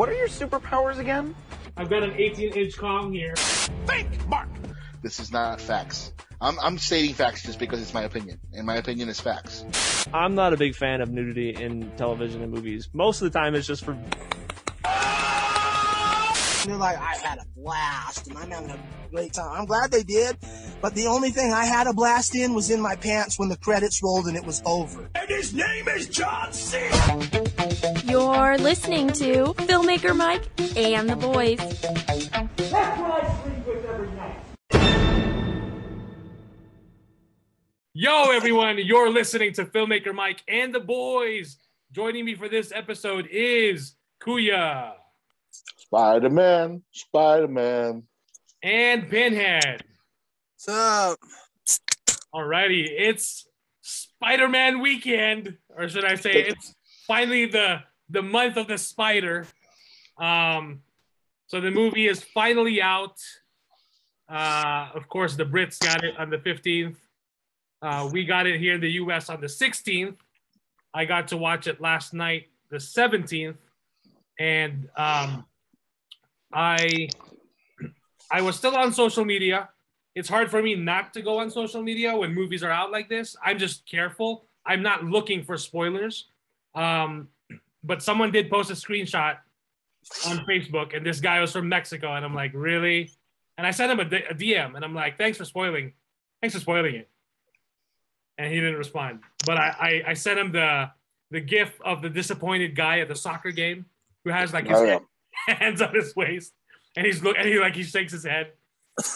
[0.00, 1.34] What are your superpowers again?
[1.76, 3.34] I've got an 18 inch Kong here.
[3.84, 4.48] Think, Mark.
[5.02, 6.14] This is not facts.
[6.40, 10.06] I'm, I'm stating facts just because it's my opinion, and my opinion is facts.
[10.14, 12.88] I'm not a big fan of nudity in television and movies.
[12.94, 13.92] Most of the time, it's just for.
[16.66, 18.78] They're like, I had a blast, and I'm having a
[19.10, 19.50] great time.
[19.50, 20.36] I'm glad they did,
[20.82, 23.56] but the only thing I had a blast in was in my pants when the
[23.56, 25.08] credits rolled and it was over.
[25.14, 26.78] And his name is John C.
[28.04, 30.42] You're listening to Filmmaker Mike
[30.76, 31.58] and the boys.
[31.58, 34.36] That's what I sleep with every night.
[37.94, 41.56] Yo, everyone, you're listening to Filmmaker Mike and the boys.
[41.90, 44.92] Joining me for this episode is Kuya
[45.52, 48.04] Spider Man, Spider Man.
[48.62, 49.82] and Pinhead.
[50.54, 51.18] What's up?
[52.34, 53.46] Alrighty, it's
[53.82, 56.74] Spider-Man weekend, or should I say, it's
[57.06, 59.46] finally the the month of the spider.
[60.18, 60.82] Um,
[61.46, 63.16] so the movie is finally out.
[64.28, 66.96] Uh, of course, the Brits got it on the 15th.
[67.82, 70.16] Uh, we got it here in the US on the 16th.
[70.92, 73.56] I got to watch it last night, the 17th,
[74.38, 75.44] and um,
[76.52, 77.08] I
[78.30, 79.68] I was still on social media
[80.14, 83.08] it's hard for me not to go on social media when movies are out like
[83.08, 83.36] this.
[83.44, 84.44] I'm just careful.
[84.66, 86.26] I'm not looking for spoilers.
[86.74, 87.28] Um,
[87.84, 89.38] but someone did post a screenshot
[90.26, 93.10] on Facebook, and this guy was from Mexico, and I'm like, really?
[93.56, 95.92] And I sent him a, D- a DM, and I'm like, thanks for spoiling,
[96.40, 97.08] thanks for spoiling it.
[98.38, 99.20] And he didn't respond.
[99.46, 100.90] But I, I, I sent him the
[101.30, 103.86] the gif of the disappointed guy at the soccer game
[104.24, 104.98] who has like his Oh, yeah.
[105.46, 106.52] hands on his waist,
[106.96, 108.52] and he's look, and he like he shakes his head.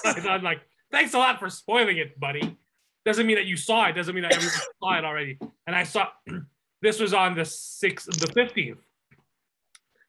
[0.05, 2.57] And I'm like, thanks a lot for spoiling it, buddy.
[3.05, 3.93] Doesn't mean that you saw it.
[3.93, 5.39] Doesn't mean that everyone saw it already.
[5.67, 6.09] And I saw
[6.83, 8.79] this was on the sixth, the fifteenth,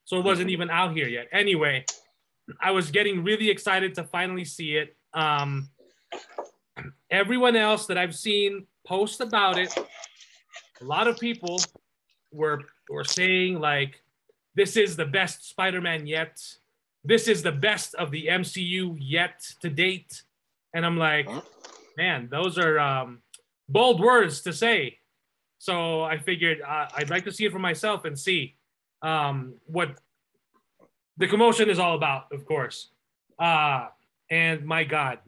[0.06, 1.28] so it wasn't even out here yet.
[1.31, 1.86] Anyway,
[2.61, 4.95] I was getting really excited to finally see it.
[5.14, 5.70] Um,
[7.09, 9.76] everyone else that I've seen post about it,
[10.82, 11.60] a lot of people
[12.32, 14.02] were were saying like,
[14.55, 16.42] "This is the best Spider-Man yet."
[17.08, 20.23] This is the best of the MCU yet to date.
[20.73, 21.42] And I'm like, Huh?
[21.95, 23.21] man, those are um,
[23.70, 24.98] bold words to say.
[25.60, 28.55] So I figured uh, I'd like to see it for myself and see
[29.04, 29.99] um, what
[31.17, 32.89] the commotion is all about, of course.
[33.38, 33.88] Uh,
[34.30, 35.20] and my God,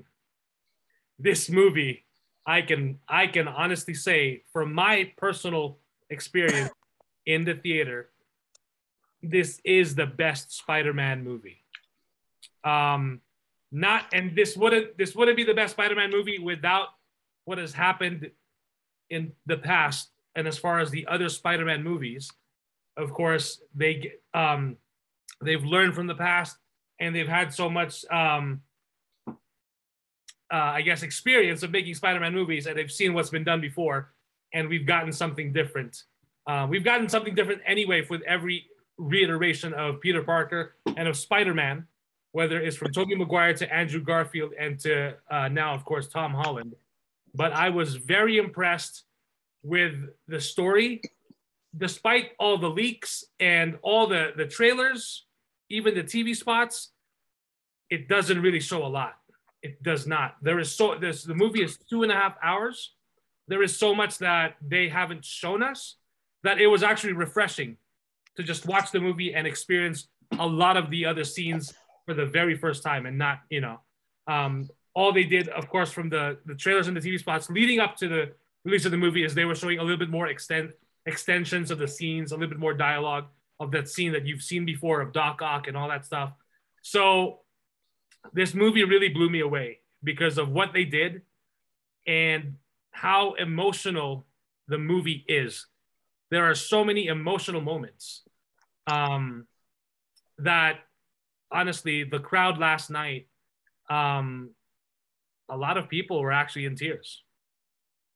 [1.20, 2.06] this movie,
[2.46, 5.78] I can I can honestly say, from my personal
[6.10, 6.72] experience
[7.26, 8.10] in the theater,
[9.22, 11.64] this is the best Spider-Man movie.
[12.64, 13.22] Um,
[13.72, 16.88] not and this wouldn't this wouldn't be the best Spider-Man movie without
[17.46, 18.30] what has happened
[19.10, 22.32] in the past and as far as the other Spider-Man movies
[22.96, 24.78] of course they um
[25.42, 26.58] they've learned from the past
[27.00, 28.62] and they've had so much um
[30.50, 34.14] uh, I guess experience of making Spider-Man movies and they've seen what's been done before
[34.54, 36.04] and we've gotten something different
[36.48, 41.86] uh, we've gotten something different anyway with every reiteration of Peter Parker and of Spider-Man
[42.38, 46.34] whether it's from Tobey Maguire to Andrew Garfield and to uh, now, of course, Tom
[46.34, 46.76] Holland.
[47.34, 49.06] But I was very impressed
[49.64, 49.96] with
[50.28, 51.02] the story,
[51.76, 55.26] despite all the leaks and all the, the trailers,
[55.70, 56.92] even the TV spots.
[57.90, 59.16] It doesn't really show a lot.
[59.64, 60.36] It does not.
[60.44, 62.94] There is so this the movie is two and a half hours.
[63.48, 65.96] There is so much that they haven't shown us
[66.44, 67.78] that it was actually refreshing
[68.38, 70.08] to just watch the movie and experience
[70.40, 71.74] a lot of the other scenes
[72.06, 73.80] for the very first time and not you know.
[74.28, 77.80] Um, all they did of course from the the trailers and the tv spots leading
[77.80, 78.32] up to the
[78.66, 80.74] release of the movie is they were showing a little bit more extend
[81.06, 83.26] extensions of the scenes a little bit more dialogue
[83.60, 86.32] of that scene that you've seen before of doc ock and all that stuff.
[86.82, 87.40] So
[88.34, 91.22] this movie really blew me away because of what they did
[92.06, 92.56] and
[92.92, 94.26] how emotional
[94.68, 95.66] the movie is.
[96.30, 98.24] There are so many emotional moments
[98.88, 99.46] um,
[100.40, 100.80] that
[101.52, 103.28] honestly, the crowd last night,
[103.90, 104.52] um,
[105.50, 107.24] a lot of people were actually in tears.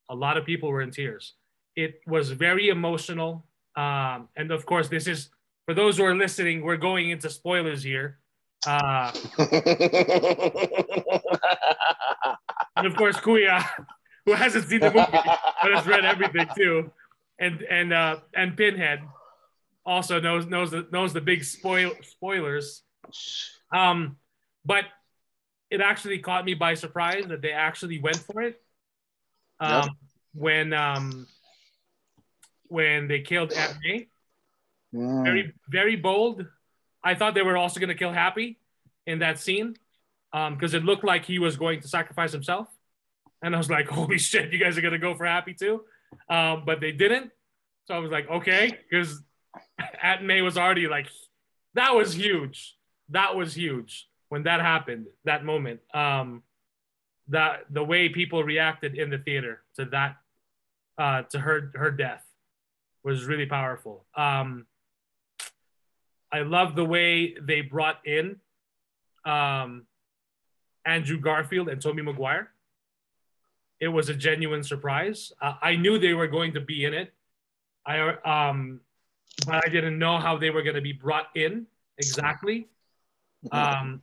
[0.10, 1.34] A lot of people were in tears.
[1.76, 3.46] It was very emotional.
[3.76, 5.30] Um, and of course, this is
[5.66, 8.18] for those who are listening, we're going into spoilers here.
[8.68, 9.12] Uh,
[12.76, 13.66] and of course, Kuya,
[14.26, 16.92] who hasn't seen the movie but has read everything too,
[17.40, 19.00] and and uh, and Pinhead
[19.86, 22.84] also knows knows the, knows the big spoil spoilers.
[23.74, 24.18] Um,
[24.66, 24.86] but
[25.70, 28.62] it actually caught me by surprise that they actually went for it.
[29.60, 29.86] Um, Yep.
[30.34, 31.28] when um,
[32.68, 34.08] when they killed Aunt May,
[35.24, 36.46] very very bold,
[37.04, 38.58] I thought they were also going to kill Happy
[39.08, 39.76] in that scene
[40.32, 42.68] because it looked like he was going to sacrifice himself.
[43.44, 45.84] And I was like, holy shit, you guys are going to go for Happy too?
[46.30, 47.32] Um, but they didn't.
[47.86, 49.22] So I was like, okay, because
[50.02, 51.08] Aunt May was already like,
[51.74, 52.76] that was huge.
[53.10, 55.82] That was huge when that happened, that moment.
[55.94, 56.44] Um,
[57.28, 60.18] that the way people reacted in the theater to that,
[60.98, 62.24] uh, to her her death,
[63.04, 64.06] was really powerful.
[64.16, 64.66] Um,
[66.32, 68.38] I love the way they brought in
[69.26, 69.86] um,
[70.86, 72.52] Andrew Garfield and Tobey Maguire.
[73.80, 75.32] It was a genuine surprise.
[75.42, 77.14] Uh, I knew they were going to be in it.
[77.86, 78.82] I um,
[79.48, 81.66] I didn't know how they were going to be brought in
[81.98, 82.68] exactly.
[83.52, 84.02] Um,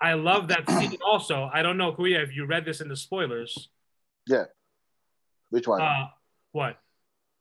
[0.00, 1.50] I love that scene also.
[1.52, 3.68] I don't know, Kuya, if you read this in the spoilers.
[4.26, 4.44] Yeah.
[5.50, 5.80] Which one?
[5.82, 6.06] Uh,
[6.52, 6.78] what?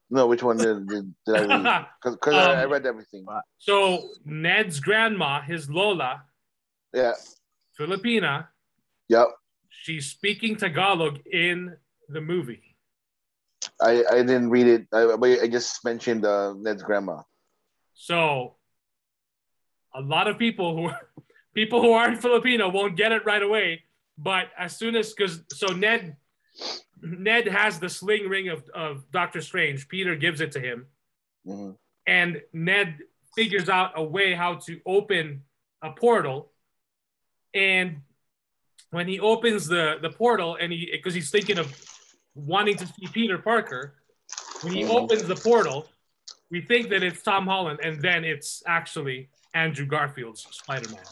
[0.10, 1.86] no, which one did, did, did I read?
[2.04, 3.26] Because I, I Um, read everything.
[3.58, 6.24] So Ned's grandma, his Lola,
[6.94, 7.14] Yeah.
[7.80, 8.48] Filipina,
[9.08, 9.28] Yep.
[9.70, 11.78] she's speaking Tagalog in
[12.10, 12.71] the movie.
[13.82, 14.88] I, I didn't read it.
[14.94, 17.22] I, but I just mentioned uh, Ned's grandma.
[17.94, 18.56] So
[19.94, 20.92] a lot of people who
[21.54, 23.84] people who aren't Filipino won't get it right away.
[24.18, 26.16] But as soon as because so Ned
[27.02, 29.88] Ned has the sling ring of, of Doctor Strange.
[29.88, 30.88] Peter gives it to him.
[31.48, 31.76] Mhm.
[32.06, 33.00] and Ned
[33.36, 35.42] figures out a way how to open
[35.82, 36.52] a portal.
[37.56, 38.02] And
[38.92, 41.68] when he opens the the portal, and he because he's thinking of
[42.36, 43.96] wanting to see Peter Parker,
[44.62, 44.90] when he Mhm.
[44.90, 45.90] opens the portal,
[46.50, 51.04] we think that it's Tom Holland, and then it's actually Andrew Garfield's Spider-Man.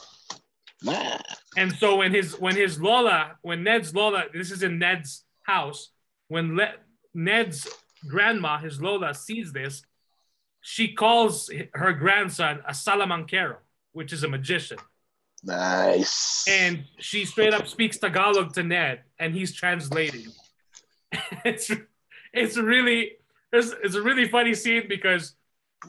[1.58, 5.92] And so when his when his Lola, when Ned's Lola, this is in Ned's house,
[6.30, 6.76] when Le-
[7.14, 7.68] Ned's
[8.08, 9.84] grandma, his Lola, sees this,
[10.62, 13.58] she calls her grandson a salamangkero,
[13.92, 14.78] which is a magician.
[15.44, 16.46] Nice.
[16.48, 20.28] And she straight up speaks Tagalog to Ned, and he's translating.
[21.46, 21.72] it's
[22.34, 23.14] it's really
[23.52, 25.36] it's, it's a really funny scene because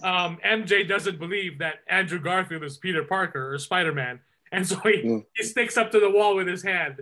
[0.03, 4.21] um, MJ doesn't believe that Andrew Garfield is Peter Parker or Spider Man,
[4.53, 5.25] and so he, Mm.
[5.35, 7.01] he sticks up to the wall with his hand,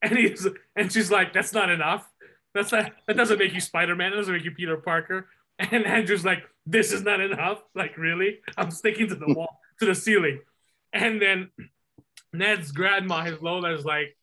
[0.00, 2.08] and he's and she's like, "That's not enough.
[2.54, 4.10] That's not that doesn't make you Spider Man.
[4.10, 5.28] That doesn't make you Peter Parker."
[5.58, 7.62] And Andrew's like, "This is not enough.
[7.74, 8.40] Like really?
[8.56, 10.40] I'm sticking to the wall to the ceiling."
[10.92, 11.50] And then
[12.32, 14.16] Ned's grandma, his Lola, is like,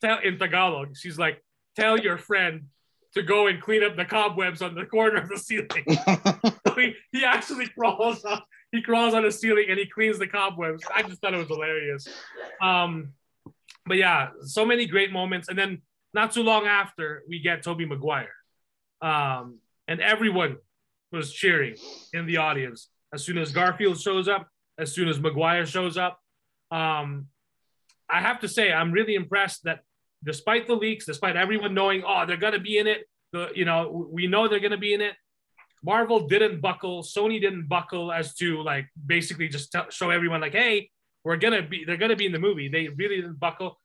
[0.00, 1.42] tell in Tagalog, she's like,
[1.76, 2.66] tell your friend
[3.14, 5.84] to go and clean up the cobwebs on the corner of the ceiling.
[6.66, 10.28] So he, he actually crawls up, he crawls on the ceiling and he cleans the
[10.28, 10.82] cobwebs.
[10.94, 12.06] I just thought it was hilarious.
[12.62, 13.12] Um,
[13.86, 15.48] but yeah, so many great moments.
[15.48, 15.82] And then
[16.14, 18.34] not too long after, we get Tobey Maguire.
[19.02, 19.58] Um,
[19.88, 20.58] and everyone
[21.10, 21.74] was cheering
[22.12, 26.20] in the audience as soon as Garfield shows up, as soon as Maguire shows up.
[26.70, 27.26] Um,
[28.08, 29.80] I have to say, I'm really impressed that
[30.24, 34.08] despite the leaks, despite everyone knowing, oh, they're gonna be in it, the you know,
[34.10, 35.14] we know they're gonna be in it.
[35.82, 40.52] Marvel didn't buckle, Sony didn't buckle as to like basically just tell, show everyone like,
[40.52, 40.90] hey,
[41.24, 42.68] we're gonna be, they're gonna be in the movie.
[42.68, 43.78] They really didn't buckle.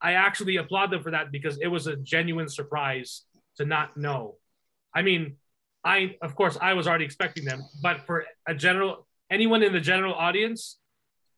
[0.00, 3.22] I actually applaud them for that because it was a genuine surprise
[3.56, 4.36] to not know.
[4.94, 5.36] I mean,
[5.84, 9.80] I of course I was already expecting them, but for a general anyone in the
[9.80, 10.78] general audience,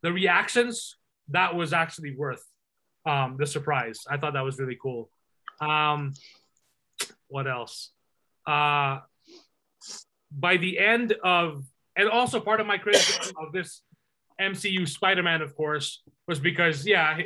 [0.03, 0.97] the reactions
[1.29, 2.45] that was actually worth
[3.07, 4.05] um, the surprise.
[4.11, 5.11] I thought that was really cool.
[5.61, 6.15] Um,
[7.29, 7.91] what else?
[8.47, 9.01] Uh,
[10.31, 11.65] by the end of,
[11.97, 13.83] and also part of my criticism of this
[14.41, 17.19] MCU Spider-Man, of course, was because yeah,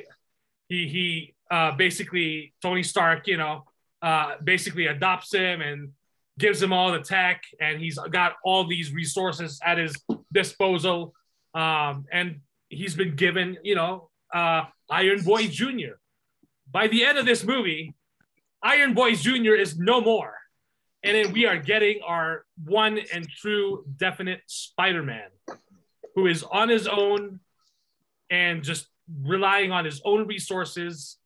[0.69, 3.65] he he uh, basically Tony Stark, you know,
[4.03, 5.91] uh, basically adopts him and
[6.39, 9.97] gives him all the tech, and he's got all these resources at his
[10.33, 11.15] disposal,
[11.55, 15.97] um, and he's been given, you know, uh, Iron Boy Jr.
[16.71, 17.95] By the end of this movie,
[18.63, 19.55] Iron Boy Jr.
[19.55, 20.35] is no more.
[21.03, 25.29] And then we are getting our one and true definite Spider Man
[26.15, 27.39] who is on his own
[28.31, 28.89] and just
[29.23, 31.17] relying on his own resources.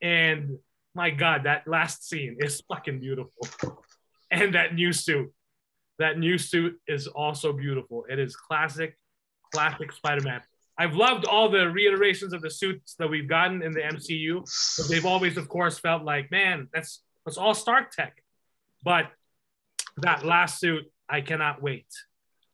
[0.00, 0.58] And
[0.94, 3.32] my God, that last scene is fucking beautiful.
[4.30, 5.32] And that new suit,
[5.98, 8.04] that new suit is also beautiful.
[8.08, 8.96] It is classic,
[9.52, 10.40] classic Spider Man.
[10.78, 14.40] I've loved all the reiterations of the suits that we've gotten in the MCU,
[14.76, 18.22] but they've always, of course, felt like, man, that's that's all Stark tech.
[18.84, 19.06] But
[19.98, 21.86] that last suit, I cannot wait.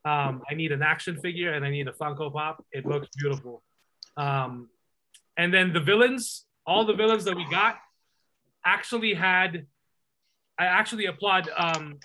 [0.05, 2.64] Um, I need an action figure and I need a Funko Pop.
[2.73, 3.62] It looks beautiful.
[4.17, 4.69] Um,
[5.37, 7.76] and then the villains, all the villains that we got,
[8.64, 9.67] actually had.
[10.59, 11.99] I actually applaud um,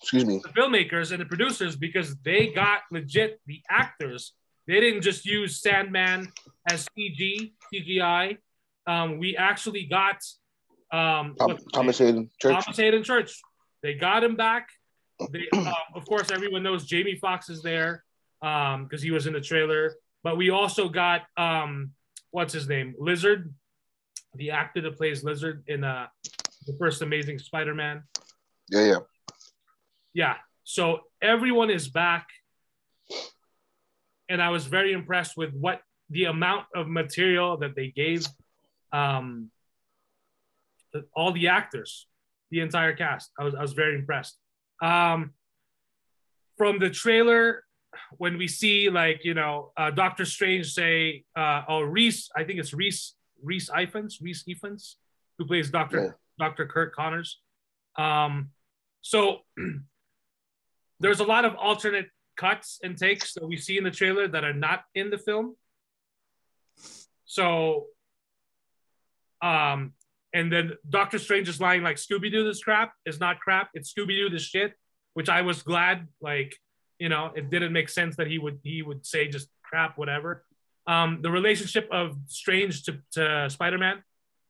[0.00, 0.40] Excuse me.
[0.42, 4.32] the filmmakers and the producers because they got legit the actors.
[4.66, 6.32] They didn't just use Sandman
[6.70, 8.38] as CG CGI.
[8.86, 10.16] Um, we actually got
[10.90, 11.98] um, Tom, Thomas?
[11.98, 12.64] Haden Church.
[12.64, 13.40] Thomas Haden Church.
[13.82, 14.68] They got him back.
[15.30, 18.04] They, um, of course, everyone knows Jamie Foxx is there
[18.40, 19.94] because he was in the trailer.
[20.22, 21.90] But we also got um,
[22.30, 23.52] what's his name, Lizard,
[24.34, 26.06] the actor that plays Lizard in uh,
[26.66, 28.02] the first Amazing Spider-Man
[28.70, 28.98] Yeah, yeah.
[30.14, 32.26] yeah so everyone is back
[34.28, 38.26] and i was very impressed with what the amount of material that they gave
[38.92, 39.50] um
[41.16, 42.06] all the actors
[42.50, 43.30] the entire cast.
[43.38, 44.36] I was, I was very impressed.
[44.80, 45.32] Um
[46.56, 47.64] from the trailer
[48.18, 52.58] when we see like you know uh, doctor strange say uh oh Rhys i think
[52.60, 54.94] it's Rhys Rhys Ifans Rhys Ifans
[55.38, 56.10] who plays dr Yeah.
[56.38, 57.40] dr Curt Connors.
[57.98, 58.50] Um
[59.02, 59.40] so
[61.00, 64.44] there's a lot of alternate cuts and takes that we see in the trailer that
[64.44, 65.56] are not in the film.
[67.24, 67.86] So,
[69.42, 69.92] um,
[70.32, 73.70] and then Doctor Strange is lying like Scooby Doo this crap is not crap.
[73.74, 74.74] It's Scooby Doo this shit,
[75.14, 76.08] which I was glad.
[76.20, 76.56] Like,
[76.98, 80.44] you know, it didn't make sense that he would he would say just crap, whatever.
[80.86, 84.02] Um, the relationship of Strange to, to Spider Man,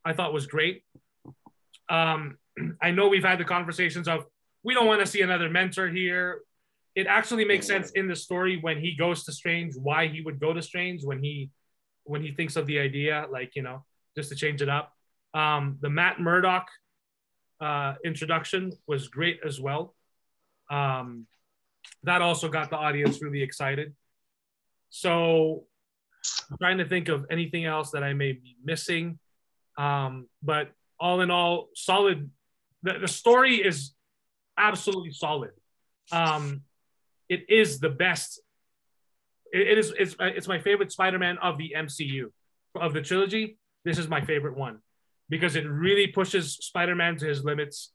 [0.05, 0.83] I thought was great.
[1.89, 2.39] Um,
[2.83, 4.27] I know we've had the conversations of
[4.63, 6.41] we don't want to see another mentor here.
[6.95, 10.39] It actually makes sense in the story when he goes to Strange, why he would
[10.39, 11.51] go to Strange when he
[12.05, 13.85] when he thinks of the idea, like you know,
[14.17, 14.93] just to change it up.
[15.33, 16.67] Um, the Matt Murdock
[17.61, 19.95] uh, introduction was great as well.
[20.71, 21.27] Um,
[22.05, 23.95] that also got the audience really excited.
[24.91, 25.65] So
[26.51, 29.19] I'm trying to think of anything else that I may be missing.
[29.77, 30.71] Um, but
[31.01, 32.31] all in all, solid.
[32.83, 33.95] The, the story is
[34.57, 35.51] absolutely solid.
[36.13, 36.63] Um,
[37.29, 38.41] it is the best.
[39.53, 39.93] It, it is.
[39.99, 42.27] It's, it's my favorite Spider-Man of the MCU
[42.75, 43.59] of the trilogy.
[43.85, 44.81] This is my favorite one
[45.29, 47.93] because it really pushes Spider-Man to his limits,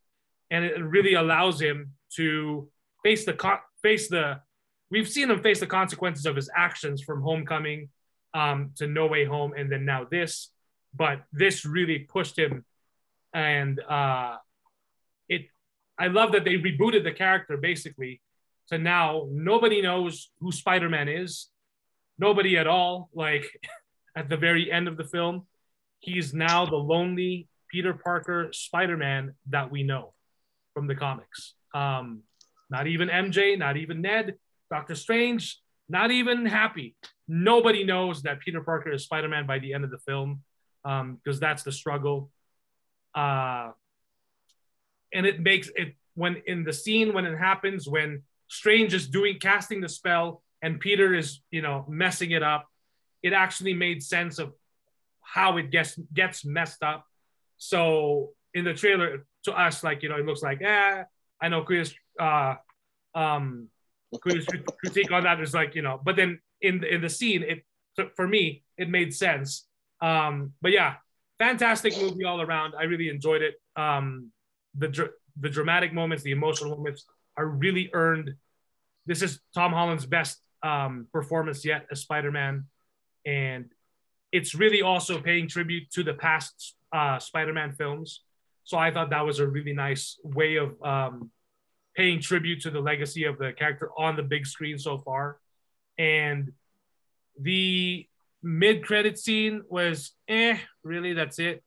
[0.50, 2.69] and it really allows him to
[3.03, 4.39] face the co- face the.
[4.91, 7.89] We've seen him face the consequences of his actions from Homecoming
[8.33, 10.50] um, to No Way Home, and then now this.
[10.95, 12.65] But this really pushed him,
[13.33, 14.38] and uh,
[15.27, 15.45] it
[16.00, 18.21] I love that they rebooted the character basically
[18.70, 21.48] to now nobody knows who Spider-Man is.
[22.18, 23.10] Nobody at all.
[23.14, 23.46] Like
[24.16, 25.48] at the very end of the film,
[26.00, 30.14] he's now the lonely Peter Parker Spider-Man that we know
[30.74, 31.54] from the comics.
[31.74, 32.22] Um,
[32.70, 34.36] not even MJ, not even Ned,
[34.70, 36.96] Doctor Strange, not even Happy.
[37.28, 40.42] Nobody knows that Peter Parker is Spider-Man by the end of the film
[40.84, 42.32] because that's the struggle.
[43.14, 43.72] Uh,
[45.14, 49.38] and it makes it when in the scene when it happens when strange is doing
[49.39, 52.68] casting the spell and peter is you know messing it up.
[53.24, 54.53] It actually made sense of
[55.22, 57.06] how it gets gets messed up.
[57.58, 61.03] So in the trailer to us like you know it looks like eh
[61.41, 62.56] i know chris uh
[63.15, 63.70] um
[64.22, 67.63] critique on that is like you know but then in the, in the scene it
[68.15, 69.65] for me it made sense.
[70.01, 70.96] Um but yeah
[71.38, 72.74] fantastic movie all around.
[72.77, 73.56] I really enjoyed it.
[73.75, 74.32] Um
[74.75, 77.06] the dr- the dramatic moments, the emotional moments
[77.39, 78.36] are really earned.
[79.05, 82.65] This is Tom Holland's best um, performance yet as Spider-Man,
[83.25, 83.65] and
[84.31, 88.24] it's really also paying tribute to the past uh, Spider-Man films.
[88.65, 91.31] So I thought that was a really nice way of um,
[91.96, 95.39] paying tribute to the legacy of the character on the big screen so far.
[95.98, 96.51] And
[97.39, 98.05] the
[98.43, 101.63] mid-credit scene was eh, really that's it.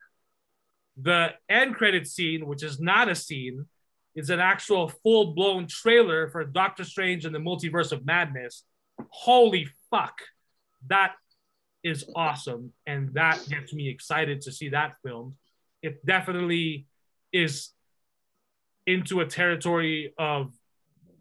[1.01, 3.67] The end credit scene, which is not a scene,
[4.15, 8.65] is an actual full blown trailer for Doctor Strange and the Multiverse of Madness.
[9.09, 10.21] Holy fuck.
[10.89, 11.13] That
[11.83, 12.73] is awesome.
[12.87, 15.37] And that gets me excited to see that film.
[15.83, 16.87] It definitely
[17.33, 17.71] is
[18.87, 20.53] into a territory of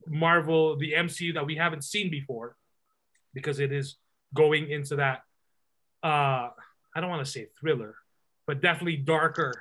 [0.07, 2.55] Marvel, the MCU that we haven't seen before,
[3.33, 3.97] because it is
[4.33, 5.21] going into that,
[6.03, 6.49] uh,
[6.95, 7.95] I don't want to say thriller,
[8.45, 9.53] but definitely darker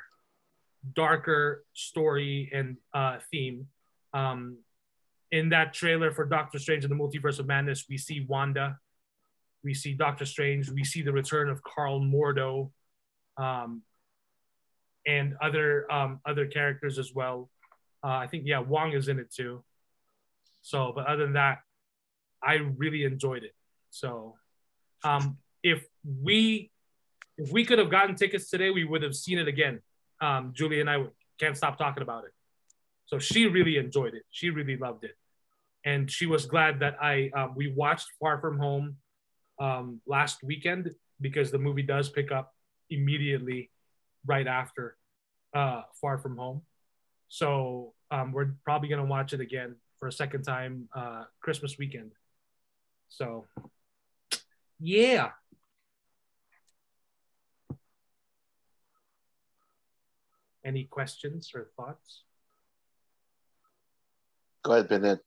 [0.95, 3.67] darker story and uh, theme.
[4.15, 4.59] Um,
[5.31, 8.79] in that trailer for Doctor Strange and the Multiverse of Madness, we see Wanda,
[9.63, 12.71] we see Doctor Strange, we see the return of Karl Mordo,
[13.37, 13.83] um,
[15.07, 17.49] and other um, other characters as well.
[18.03, 19.63] Uh, I think yeah, Wong is in it too.
[20.63, 21.59] So, but other than that,
[22.43, 23.55] I really enjoyed it.
[23.91, 24.35] So,
[25.05, 26.71] um, if we
[27.39, 29.81] if we could have gotten tickets today, we would have seen it again
[30.21, 31.05] um, Julie and I
[31.39, 32.33] can't stop talking about it.
[33.07, 34.23] So she really enjoyed it.
[34.31, 35.17] She really loved it,
[35.85, 38.97] and she was glad that I um, we watched Far From Home
[39.59, 42.55] um, last weekend because the movie does pick up
[42.89, 43.71] immediately
[44.27, 44.97] right after
[45.55, 46.63] uh, Far From Home.
[47.29, 52.13] So um, we're probably gonna watch it again for a second time uh, Christmas weekend.
[53.09, 53.47] So
[54.79, 55.31] yeah.
[60.65, 62.23] Any questions or thoughts?
[64.63, 65.21] Go ahead, Bennett.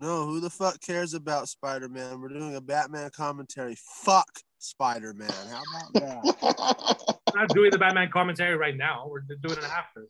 [0.00, 2.20] No, who the fuck cares about Spider Man?
[2.20, 3.76] We're doing a Batman commentary.
[4.04, 5.30] Fuck Spider Man.
[5.30, 7.16] How about that?
[7.32, 9.06] We're not doing the Batman commentary right now.
[9.08, 10.08] We're doing it after.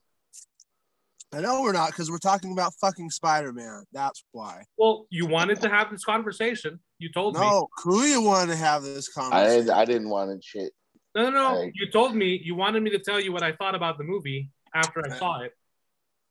[1.34, 3.84] I know we're not because we're talking about fucking Spider Man.
[3.92, 4.64] That's why.
[4.76, 6.80] Well, you wanted to have this conversation.
[6.98, 7.40] You told me.
[7.40, 9.70] No, Kuya wanted to have this I conversation.
[9.70, 10.72] I didn't want to shit.
[11.14, 11.60] No, no, no.
[11.60, 11.72] Right.
[11.74, 14.50] You told me you wanted me to tell you what I thought about the movie
[14.74, 15.52] after I saw it.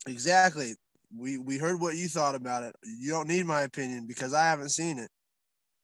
[0.08, 0.76] Exactly.
[1.16, 2.76] We we heard what you thought about it.
[2.84, 5.10] You don't need my opinion because I haven't seen it.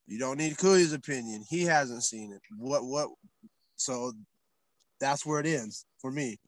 [0.08, 1.44] You don't need Kuya's opinion.
[1.50, 2.42] He hasn't seen it.
[2.58, 3.10] What what
[3.76, 4.14] so
[5.00, 6.40] that's where it ends for me.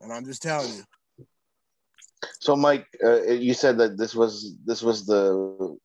[0.00, 0.84] And I'm just telling you.
[2.40, 5.76] So, Mike, uh, you said that this was this was the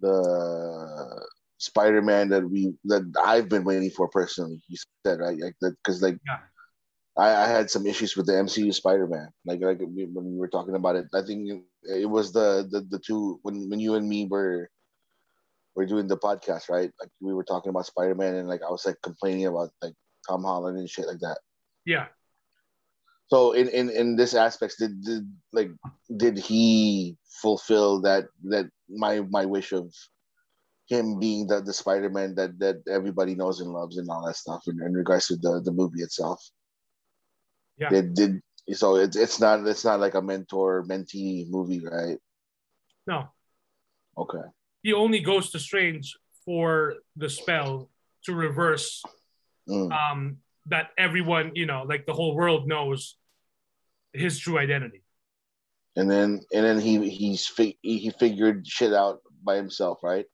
[0.00, 1.26] the
[1.58, 4.60] Spider-Man that we that I've been waiting for personally.
[4.68, 6.38] You said right, like that because like Yeah.
[7.16, 9.28] I, I had some issues with the MCU Spider-Man.
[9.46, 12.80] Like like we- when we were talking about it, I think it, was the, the
[12.90, 14.68] the two when when you and me were
[15.76, 16.90] were doing the podcast, right?
[17.00, 19.94] Like we were talking about Spider-Man and like I was like complaining about like
[20.26, 21.38] Tom Holland and shit like that.
[21.84, 22.06] Yeah.
[23.28, 25.70] So in in in this aspects, did, did like
[26.16, 29.92] did he fulfill that that my my wish of
[30.86, 34.36] him being the the Spider Man that that everybody knows and loves and all that
[34.36, 36.42] stuff in, in regards to the the movie itself?
[37.78, 37.88] Yeah.
[37.88, 38.40] Did did
[38.72, 42.18] so it's it's not it's not like a mentor mentee movie, right?
[43.06, 43.28] No.
[44.16, 44.46] Okay.
[44.82, 47.90] He only goes to Strange for the spell
[48.24, 49.02] to reverse
[49.66, 49.90] Mm.
[49.92, 53.16] um that everyone, you know, like the whole world knows
[54.12, 55.02] his true identity.
[55.96, 57.48] And then and then he he's
[57.80, 60.26] he figured shit out by himself, right?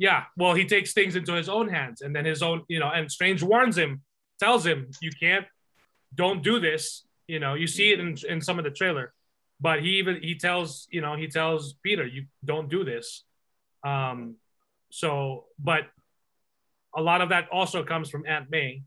[0.00, 0.24] Yeah.
[0.34, 3.12] Well, he takes things into his own hands and then his own, you know, and
[3.12, 4.00] Strange warns him,
[4.38, 5.44] tells him, you can't,
[6.14, 7.06] don't do this.
[7.28, 9.12] You know, you see it in, in some of the trailer,
[9.60, 13.24] but he even, he tells, you know, he tells Peter, you don't do this.
[13.84, 14.36] Um,
[14.88, 15.82] so, but
[16.96, 18.84] a lot of that also comes from Aunt May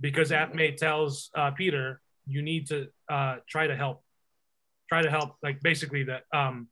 [0.00, 4.02] because Aunt May tells uh, Peter, you need to uh, try to help,
[4.88, 6.66] try to help, like basically the, um,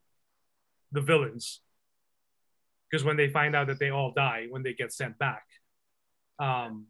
[0.91, 1.61] the villains
[2.95, 5.43] because when they find out that they all die when they get sent back
[6.39, 6.87] um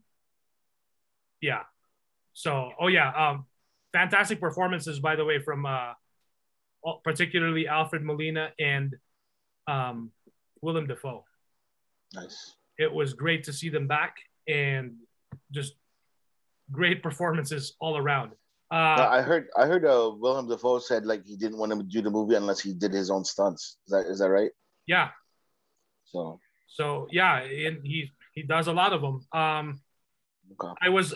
[1.41, 1.63] yeah
[2.35, 3.47] so oh yeah um
[3.91, 5.93] fantastic performances by the way from uh
[7.05, 8.95] particularly alfred molina and
[9.67, 10.11] um
[10.61, 11.25] willem dafoe
[12.13, 12.55] Nice.
[12.79, 14.97] it was great to see them back and
[15.53, 15.73] just
[16.71, 18.33] great performances all around
[18.71, 22.03] uh I heard I heard uh William Dafoe said like he didn't want to do
[22.03, 23.77] the movie unless he did his own stunts.
[23.87, 24.51] Is that is that right?
[24.87, 25.11] yeah
[26.15, 26.41] So
[26.79, 26.85] so
[27.21, 27.35] yeah
[27.67, 27.99] and he
[28.37, 29.67] he does a lot of them um
[30.55, 30.73] okay.
[30.87, 31.15] I was,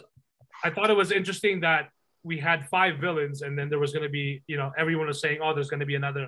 [0.66, 1.84] I thought it was interesting that
[2.30, 5.20] we had five villains, and then there was going to be, you know, everyone was
[5.24, 6.24] saying, oh, there's going to be another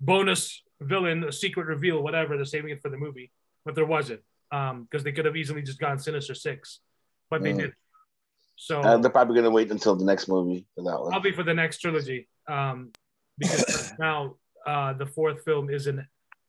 [0.00, 2.36] bonus villain, a secret reveal, whatever.
[2.36, 3.30] They're saving it for the movie,
[3.64, 4.22] but there wasn't,
[4.58, 6.80] um, because they could have easily just gone Sinister Six,
[7.30, 7.58] but they Mm.
[7.62, 7.72] did.
[8.56, 11.10] So Uh, they're probably gonna wait until the next movie for that one.
[11.12, 12.76] probably for the next trilogy, um,
[13.38, 13.62] because
[13.98, 15.96] now uh, the fourth film is in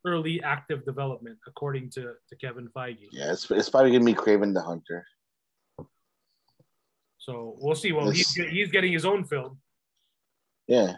[0.05, 3.07] early active development, according to to Kevin Feige.
[3.11, 5.05] Yeah, it's, it's probably gonna be Kraven the Hunter.
[7.17, 7.91] So we'll see.
[7.91, 9.59] Well, he's he's getting his own film.
[10.67, 10.95] Yeah.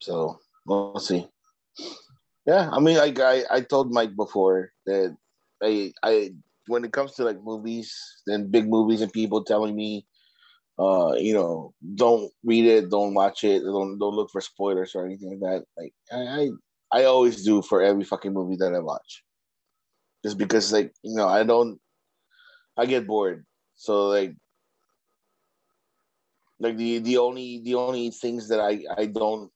[0.00, 1.28] So we'll see.
[2.46, 5.16] Yeah, I mean, like I, I told Mike before that
[5.62, 6.32] I I
[6.66, 7.94] when it comes to like movies,
[8.26, 10.06] and big movies and people telling me,
[10.78, 15.04] uh, you know, don't read it, don't watch it, don't don't look for spoilers or
[15.06, 15.64] anything like that.
[15.76, 16.48] Like I I,
[16.92, 19.22] I always do for every fucking movie that I watch.
[20.24, 21.80] Just because like, you know, I don't
[22.76, 23.44] I get bored.
[23.76, 24.34] So like
[26.58, 29.50] like the the only the only things that I I don't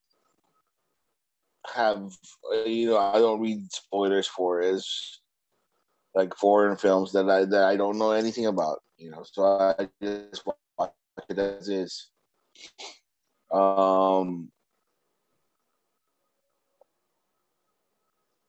[1.73, 2.13] have
[2.53, 5.21] uh, you know I don't read spoilers for is
[6.15, 9.89] like foreign films that I that I don't know anything about you know so I
[10.03, 10.47] just
[10.79, 10.93] watch
[11.29, 12.11] it as is
[13.53, 14.51] um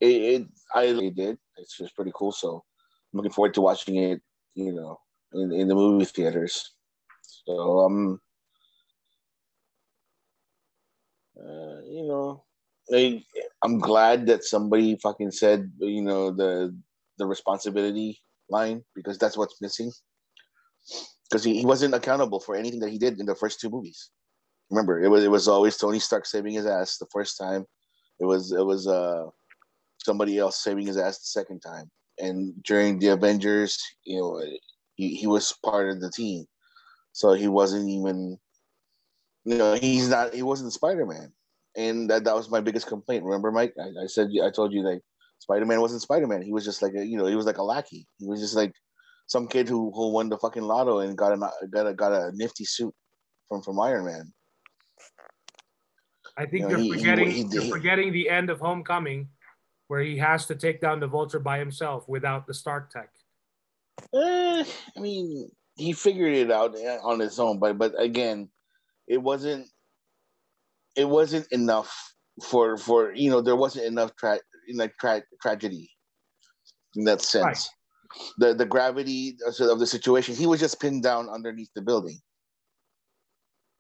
[0.01, 2.63] it, it I really did it's just pretty cool so
[3.13, 4.21] I'm looking forward to watching it
[4.55, 4.99] you know
[5.33, 6.73] in, in the movie theaters
[7.45, 8.19] so um
[11.37, 12.43] uh, you know,
[12.89, 13.23] like
[13.63, 16.75] I'm glad that somebody fucking said, you know, the
[17.17, 19.91] the responsibility line because that's what's missing.
[21.29, 24.11] Because he, he wasn't accountable for anything that he did in the first two movies.
[24.69, 27.65] Remember, it was it was always Tony Stark saving his ass the first time.
[28.19, 29.25] It was it was uh
[30.05, 31.89] somebody else saving his ass the second time.
[32.19, 34.41] And during the Avengers, you know,
[34.95, 36.45] he, he was part of the team.
[37.11, 38.37] So he wasn't even
[39.45, 41.31] you know, he's not he wasn't Spider Man.
[41.77, 43.25] And that, that was my biggest complaint.
[43.25, 43.73] Remember, Mike?
[43.79, 45.01] I, I said I told you like
[45.39, 46.41] Spider Man wasn't Spider Man.
[46.41, 48.07] He was just like a, you know, he was like a lackey.
[48.17, 48.73] He was just like
[49.27, 51.37] some kid who, who won the fucking lotto and got a
[51.67, 52.93] got a got a nifty suit
[53.49, 54.33] from from Iron Man.
[56.37, 59.29] I think You know, you're he- he- forgetting he- you're forgetting the end of Homecoming,
[59.87, 63.09] where he has to take down the Vulture by himself without the Stark Tech.
[64.13, 64.63] Eh,
[64.97, 68.49] I mean, he figured it out eh, on his own, but but again,
[69.07, 69.67] it wasn't
[70.95, 74.39] it wasn't enough for for you know there wasn't enough tra-
[74.73, 75.89] like tra- tragedy
[76.95, 77.69] in that sense.
[78.37, 82.19] The the gravity of the situation, he was just pinned down underneath the building.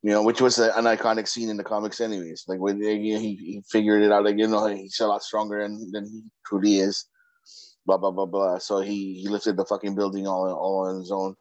[0.05, 2.45] You know, which was a, an iconic scene in the comics, anyways.
[2.47, 5.07] Like when eh, you know, he, he figured it out, like you know, he's a
[5.07, 7.05] lot stronger than, than he truly is
[7.85, 8.57] blah blah blah blah.
[8.57, 11.35] So he he lifted the fucking building all all on his own.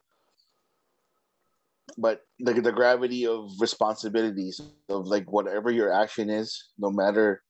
[1.98, 7.42] But the the gravity of responsibilities of like whatever your action is, no matter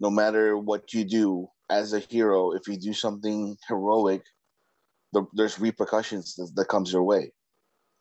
[0.00, 4.22] no matter what you do as a hero, if you do something heroic,
[5.12, 7.32] the, there's repercussions that, that comes your way.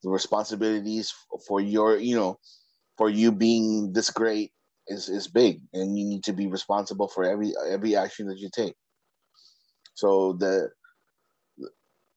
[0.03, 1.13] The responsibilities
[1.47, 2.39] for your you know
[2.97, 4.51] for you being this great
[4.87, 8.49] is is big, and you need to be responsible for every every action that you
[8.53, 8.75] take.
[9.95, 10.69] So the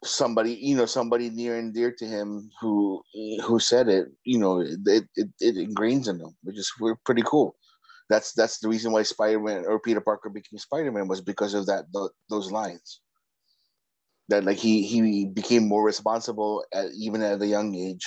[0.04, 3.02] somebody, you know, somebody near and dear to him who
[3.44, 7.22] who said it, you know, it it, it ingrains in them, which is we're pretty
[7.22, 7.56] cool.
[8.08, 11.54] That's that's the reason why Spider Man or Peter Parker became Spider Man was because
[11.54, 13.00] of that th- those lines.
[14.30, 18.06] That like he he became more responsible at even at a young age.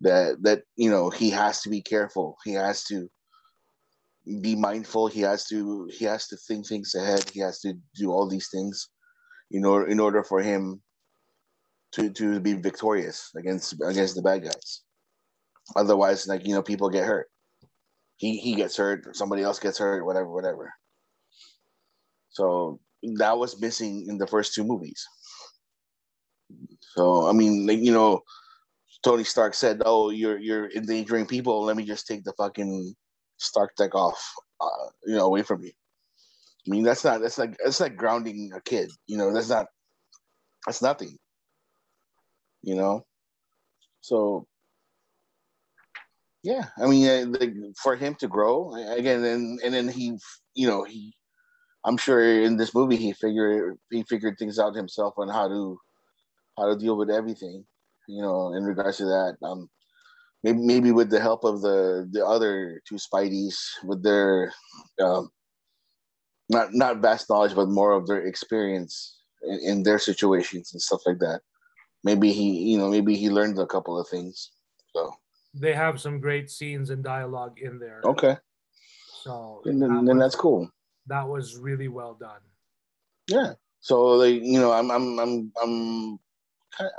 [0.00, 2.36] That that you know he has to be careful.
[2.44, 3.08] He has to
[4.40, 5.08] be mindful.
[5.08, 7.28] He has to he has to think things ahead.
[7.30, 8.88] He has to do all these things
[9.50, 10.80] in order in order for him
[11.92, 14.82] to to be victorious against against the bad guys.
[15.76, 17.28] Otherwise like you know people get hurt.
[18.16, 19.16] He he gets hurt.
[19.16, 20.06] Somebody else gets hurt.
[20.06, 20.72] Whatever whatever.
[22.30, 22.80] So
[23.16, 25.06] that was missing in the first two movies
[26.80, 28.20] so i mean like you know
[29.02, 32.94] tony stark said oh you're you're endangering people let me just take the fucking
[33.40, 35.70] Stark Tech off, uh, you know, away from you.
[35.70, 38.90] I mean, that's not that's like that's like grounding a kid.
[39.06, 39.66] You know, that's not
[40.66, 41.18] that's nothing.
[42.62, 43.06] You know,
[44.02, 44.46] so
[46.42, 50.18] yeah, I mean, uh, the, for him to grow again, and and then he,
[50.54, 51.14] you know, he,
[51.84, 55.78] I'm sure in this movie he figured he figured things out himself on how to
[56.58, 57.66] how to deal with everything.
[58.08, 59.70] You know, in regards to that, um,
[60.42, 64.52] maybe maybe with the help of the the other two Spideys with their
[65.02, 65.30] um,
[66.48, 71.02] not not vast knowledge, but more of their experience in, in their situations and stuff
[71.06, 71.40] like that.
[72.04, 74.52] Maybe he, you know, maybe he learned a couple of things.
[74.94, 75.12] So
[75.54, 78.00] They have some great scenes and dialogue in there.
[78.04, 78.36] okay,
[79.22, 80.70] So and then, then that's cool.
[81.08, 82.40] That was really well done.
[83.28, 83.54] Yeah.
[83.80, 86.18] So like you know, I'm I'm I'm I'm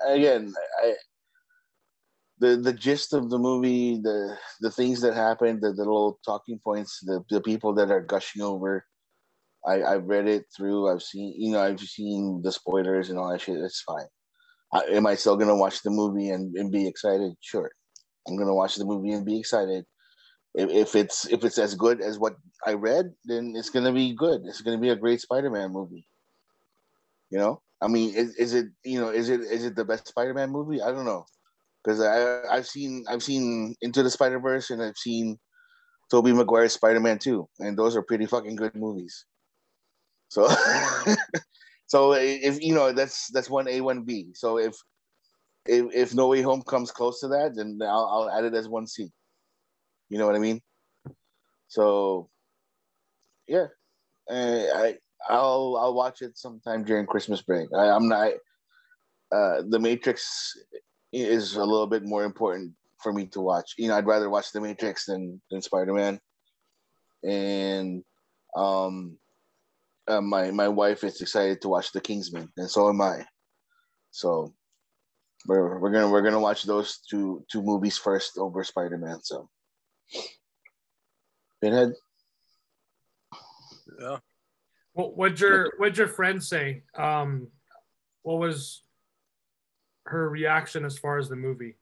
[0.07, 0.95] again I
[2.39, 6.59] the the gist of the movie, the the things that happened, the, the little talking
[6.63, 8.85] points, the the people that are gushing over.
[9.67, 10.89] I I've read it through.
[10.89, 13.57] I've seen you know I've seen the spoilers and all that shit.
[13.57, 14.07] It's fine.
[14.73, 17.33] I, am I still gonna watch the movie and, and be excited?
[17.41, 17.71] Sure,
[18.27, 19.85] I'm gonna watch the movie and be excited.
[20.53, 22.35] If, it's if it's as good as what
[22.65, 24.41] I read, then it's gonna be good.
[24.45, 26.05] It's gonna be a great Spider-Man movie.
[27.29, 30.07] You know, I mean, is, is it you know is it is it the best
[30.07, 30.81] Spider-Man movie?
[30.81, 31.25] I don't know
[31.83, 35.39] because I I've seen I've seen Into the Spider Verse and I've seen
[36.09, 39.25] Tobey Maguire's Spider Man Two, and those are pretty fucking good movies.
[40.27, 40.47] So,
[41.87, 44.31] so if you know that's that's one A one B.
[44.33, 44.75] So if
[45.65, 48.67] if if No Way Home comes close to that, then I'll, I'll add it as
[48.67, 49.09] one C.
[50.11, 50.59] You know what I mean?
[51.69, 52.29] So,
[53.47, 53.67] yeah,
[54.29, 54.97] uh, I
[55.29, 57.69] I'll I'll watch it sometime during Christmas break.
[57.73, 58.33] I, I'm not.
[59.31, 60.57] Uh, the Matrix
[61.13, 63.75] is a little bit more important for me to watch.
[63.77, 66.19] You know, I'd rather watch The Matrix than than Spider Man.
[67.23, 68.03] And
[68.53, 69.17] um,
[70.09, 73.23] uh, my my wife is excited to watch The Kingsman, and so am I.
[74.11, 74.53] So
[75.47, 79.23] we're we're gonna we're gonna watch those two two movies first over Spider Man.
[79.23, 79.47] So
[81.61, 81.93] Pinhead.
[83.99, 84.17] Yeah.
[84.93, 86.83] What what'd your what'd your friend say?
[86.97, 87.47] Um,
[88.23, 88.81] what was
[90.05, 91.77] her reaction as far as the movie,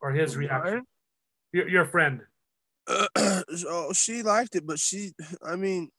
[0.00, 0.84] or his reaction?
[1.52, 2.20] Your, your friend.
[2.88, 5.12] oh, she liked it, but she,
[5.44, 5.90] I mean,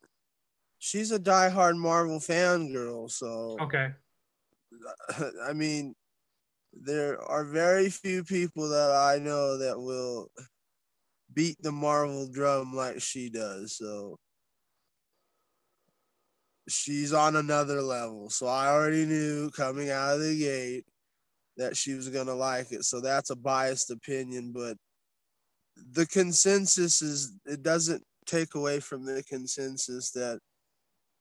[0.79, 3.07] she's a diehard Marvel fan girl.
[3.09, 3.89] So, Okay.
[5.47, 5.95] I mean,
[6.73, 10.31] there are very few people that I know that will
[11.33, 13.77] beat the Marvel drum like she does.
[13.77, 14.17] So,
[16.67, 18.29] she's on another level.
[18.29, 20.85] So, I already knew coming out of the gate
[21.57, 22.83] that she was going to like it.
[22.85, 24.77] So, that's a biased opinion, but
[25.93, 30.39] the consensus is it doesn't take away from the consensus that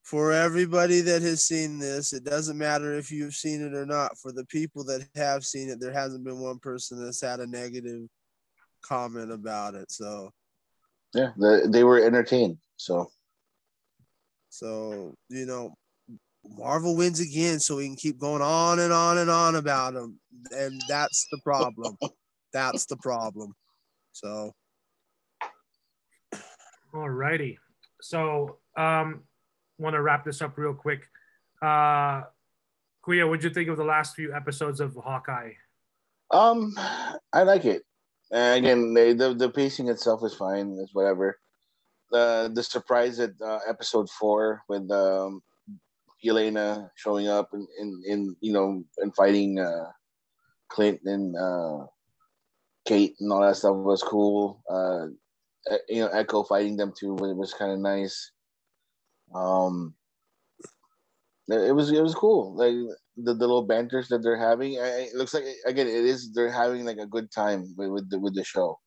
[0.03, 4.17] for everybody that has seen this, it doesn't matter if you've seen it or not.
[4.17, 7.47] For the people that have seen it, there hasn't been one person that's had a
[7.47, 8.09] negative
[8.83, 9.91] comment about it.
[9.91, 10.31] So,
[11.15, 12.59] Yeah, the, they were entertained.
[12.77, 13.11] So
[14.59, 15.75] so you know,
[16.45, 20.19] Marvel wins again, so we can keep going on and on and on about them,
[20.51, 21.97] and that's the problem.
[22.53, 23.55] that's the problem.
[24.13, 24.53] So,
[26.93, 27.59] Alrighty.
[28.01, 29.23] So, um,
[29.79, 31.03] want to wrap this up real quick.
[31.63, 32.23] Uh,
[33.07, 35.53] Kuya, what'd you think of the last few episodes of Hawkeye?
[36.31, 36.75] um,
[37.33, 37.83] I like it.
[38.31, 40.77] And again, the, the the pacing itself is fine.
[40.83, 41.39] It's whatever.
[42.11, 45.43] The the surprise at uh, episode four with um,
[46.25, 49.91] Yelena showing up and in, in you know and fighting uh,
[50.69, 51.87] Clint and uh,
[52.87, 54.63] Kate and all that stuff was cool.
[54.71, 55.07] Uh,
[55.89, 58.33] you know, Echo fighting them too was, was kind of nice.
[59.35, 59.95] Um,
[61.49, 62.55] it it was it was cool.
[62.57, 62.75] Like
[63.25, 64.79] the, the little banters that they're having.
[64.79, 68.11] I, it looks like again it is they're having like a good time with, with
[68.11, 68.79] the with the show.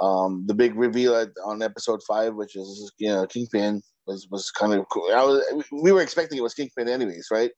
[0.00, 4.50] Um, the big reveal at, on episode five, which is you know Kingpin, was was
[4.50, 5.08] kind of cool.
[5.14, 7.50] I was we were expecting it was Kingpin anyways, right?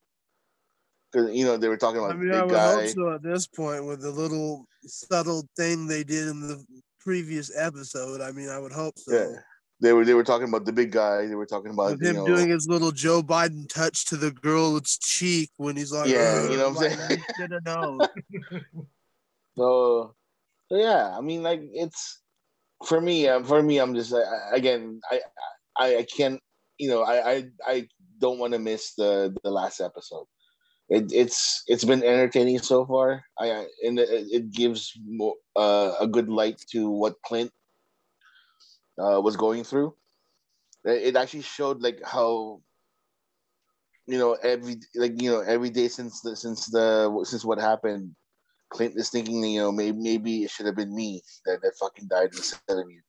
[1.12, 2.83] Because you know they were talking about I mean, I would guy.
[2.83, 6.62] hope so at this point with the little subtle thing they did in the
[7.01, 8.21] previous episode.
[8.21, 9.14] I mean, I would hope so.
[9.14, 9.37] Yeah,
[9.81, 11.27] they were they were talking about the big guy.
[11.27, 14.17] They were talking about With you him know, doing his little Joe Biden touch to
[14.17, 17.11] the girl's cheek when he's like, Yeah, you know what I'm saying?
[17.11, 18.01] you should have known.
[19.57, 20.15] So,
[20.69, 22.21] so yeah, I mean, like it's
[22.87, 23.29] for me.
[23.29, 24.19] Uh, for me, I'm just uh,
[24.53, 25.21] again, I,
[25.79, 26.41] I, I can't,
[26.79, 30.27] you know, I, I, I don't want to miss the the last episode.
[30.89, 33.23] It, it's it's been entertaining so far.
[33.39, 37.53] I I- and it, it gives more uh, a good light to what Clint
[38.98, 39.94] uh, was going through.
[40.85, 42.61] It actually showed like how
[44.07, 48.14] you know every like you know every day since the since the since what happened
[48.74, 52.09] Clint is thinking, you know, maybe maybe it should have been me that, that fucking
[52.09, 53.00] died instead of you.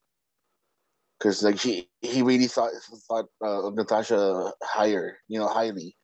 [1.17, 2.71] Because like she, he really thought
[3.07, 5.95] thought uh, of Natasha higher, you know, highly.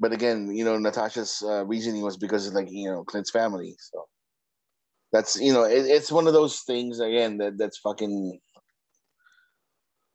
[0.00, 3.76] But again, you know, Natasha's uh, reasoning was because of like you know Clint's family.
[3.78, 4.06] So
[5.12, 8.40] that's you know, it, it's one of those things again that that's fucking.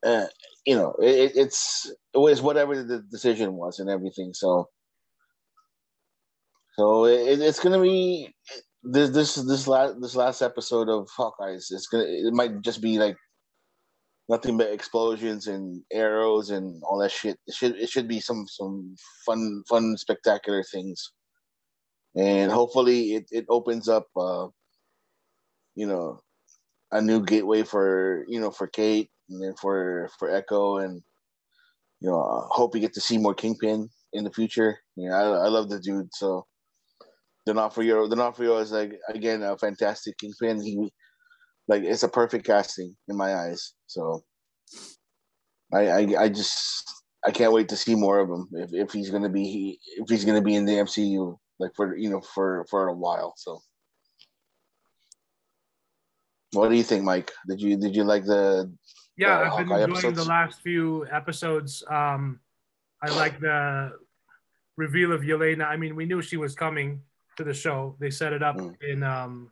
[0.05, 0.25] Uh,
[0.65, 4.33] you know, it, it's it was whatever the decision was and everything.
[4.33, 4.69] So
[6.75, 8.33] so it, it's gonna be
[8.83, 11.71] this this this last this last episode of Hawkeyes.
[11.71, 13.17] It's gonna it might just be like
[14.29, 17.37] nothing but explosions and arrows and all that shit.
[17.47, 21.11] It should it should be some some fun fun spectacular things,
[22.15, 24.47] and hopefully it it opens up uh,
[25.75, 26.21] you know
[26.91, 31.01] a new gateway for you know for Kate and then for for Echo and
[32.01, 34.79] you know I hope we get to see more Kingpin in the future.
[34.95, 36.45] You know I, I love the dude so.
[37.45, 40.61] D'Onofrio, D'Onofrio is like again a fantastic kingpin.
[40.61, 40.91] He
[41.67, 43.73] like it's a perfect casting in my eyes.
[43.87, 44.23] So
[45.73, 46.83] I I, I just
[47.25, 50.25] I can't wait to see more of him if, if he's gonna be if he's
[50.25, 53.33] gonna be in the MCU like for you know for for a while.
[53.37, 53.61] So
[56.53, 57.31] what do you think, Mike?
[57.47, 58.71] Did you did you like the
[59.17, 61.83] Yeah, uh, I've been Hawkeye enjoying the last few episodes.
[61.89, 62.39] Um,
[63.01, 63.93] I like the
[64.77, 65.65] reveal of Yelena.
[65.65, 67.01] I mean, we knew she was coming
[67.37, 67.95] to the show.
[67.99, 68.75] They set it up Mm.
[68.83, 69.51] in um,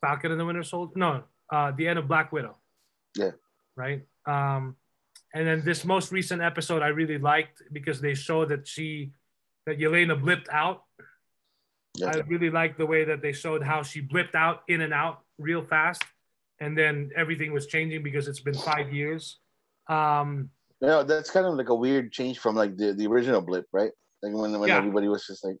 [0.00, 0.92] Falcon and the Winter Soldier.
[0.96, 2.56] No, uh, the end of Black Widow.
[3.16, 3.32] Yeah.
[3.76, 4.06] Right.
[4.26, 4.76] Um,
[5.34, 9.12] and then this most recent episode I really liked because they showed that she
[9.66, 10.84] that Yelena blipped out.
[11.96, 12.08] Yeah.
[12.14, 15.21] I really liked the way that they showed how she blipped out in and out
[15.42, 16.02] real fast,
[16.60, 19.38] and then everything was changing because it's been five years.
[19.88, 20.50] Um,
[20.80, 23.90] know, that's kind of like a weird change from like the, the original blip, right?
[24.22, 24.78] Like when when Yeah.
[24.78, 25.56] everybody was just like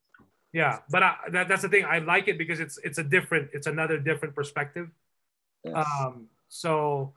[0.52, 1.84] yeah, but I, that, that's the thing.
[1.86, 4.88] I like it because it's it's a different, it's another different perspective.
[5.64, 5.80] yeah.
[5.82, 7.14] Um, so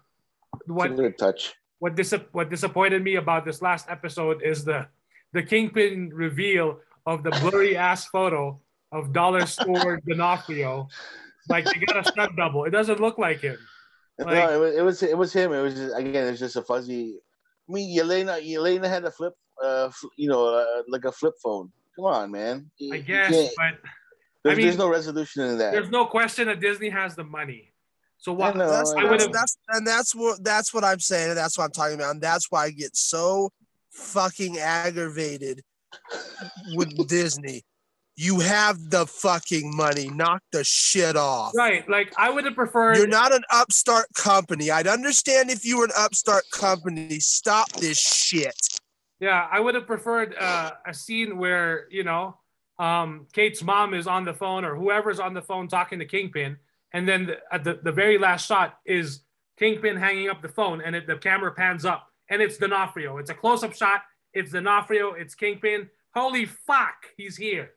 [0.68, 1.54] what It's a good touch.
[1.80, 4.88] what dis- what disappointed me about this last episode is the
[5.34, 8.58] the kingpin reveal of the blurry ass photo
[8.94, 10.88] of Dollar Store D'Onofrio.
[11.50, 12.64] Like they got a stunt double.
[12.66, 13.58] It doesn't look like him.
[14.18, 15.54] Like- no, it was, it was it was him.
[15.54, 17.20] It was just, again, it's just a fuzzy.
[17.70, 21.34] I mean, Yelena, Yelena had a flip, uh, f- you know, uh, like a flip
[21.44, 21.72] phone.
[21.96, 22.70] Come on, man.
[22.78, 23.76] You- I guess, but
[24.44, 25.72] there's, I mean, there's no resolution in that.
[25.74, 27.72] there's no question that Disney has the money.
[28.18, 28.56] So what?
[28.56, 28.70] I know.
[28.70, 31.66] That's, I I that's, that's and that's what that's what I'm saying, and that's what
[31.66, 32.12] I'm talking about.
[32.12, 33.52] And that's why I get so
[33.92, 35.62] fucking aggravated
[36.76, 37.64] with Disney.
[38.18, 40.10] You have the fucking money.
[40.10, 41.54] Knock the shit off.
[41.56, 41.88] Right.
[41.90, 42.98] Like I would have preferred.
[42.98, 44.72] You're not an upstart company.
[44.72, 47.20] I'd understand if you were an upstart company.
[47.20, 48.56] Stop this shit.
[49.20, 52.38] Yeah, I would have preferred uh, a scene where you know
[52.80, 56.58] um, Kate's mom is on the phone or whoever's on the phone talking to Kingpin,
[56.94, 59.22] and then the, at the, the very last shot is
[59.58, 63.18] Kingpin hanging up the phone, and it, the camera pans up, and it's D'Onofrio.
[63.18, 64.02] It's a close-up shot.
[64.34, 65.14] It's D'Onofrio.
[65.14, 65.90] It's Kingpin.
[66.14, 67.72] Holy fuck, he's here.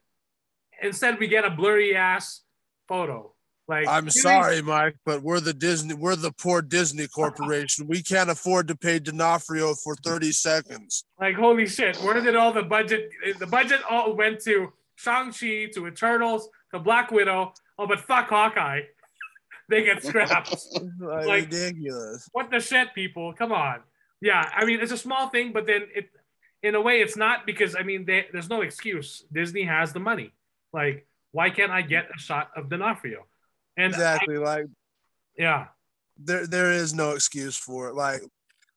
[0.83, 2.43] Instead, we get a blurry ass
[2.87, 3.33] photo.
[3.69, 5.93] Like I'm sorry, Mike, but we're the Disney.
[5.93, 7.87] We're the poor Disney corporation.
[7.87, 11.05] We can't afford to pay D'Onofrio for 30 seconds.
[11.21, 13.11] Like holy shit, where did all the budget?
[13.39, 17.53] The budget all went to Shang Chi, to Eternals, to Black Widow.
[17.79, 18.81] Oh, but fuck Hawkeye,
[19.69, 20.57] they get scrapped.
[21.01, 22.27] Like- ridiculous.
[22.33, 23.35] what the shit, people?
[23.35, 23.81] Come on.
[24.23, 26.09] Yeah, I mean it's a small thing, but then it,
[26.63, 29.25] in a way, it's not because I mean they, there's no excuse.
[29.31, 30.33] Disney has the money.
[30.73, 33.27] Like, why can't I get a shot of D'Onofrio?
[33.77, 34.37] And I- Exactly.
[34.39, 34.67] Like
[35.37, 35.67] yeah,
[36.19, 37.95] there, there is no excuse for it.
[37.95, 38.21] Like,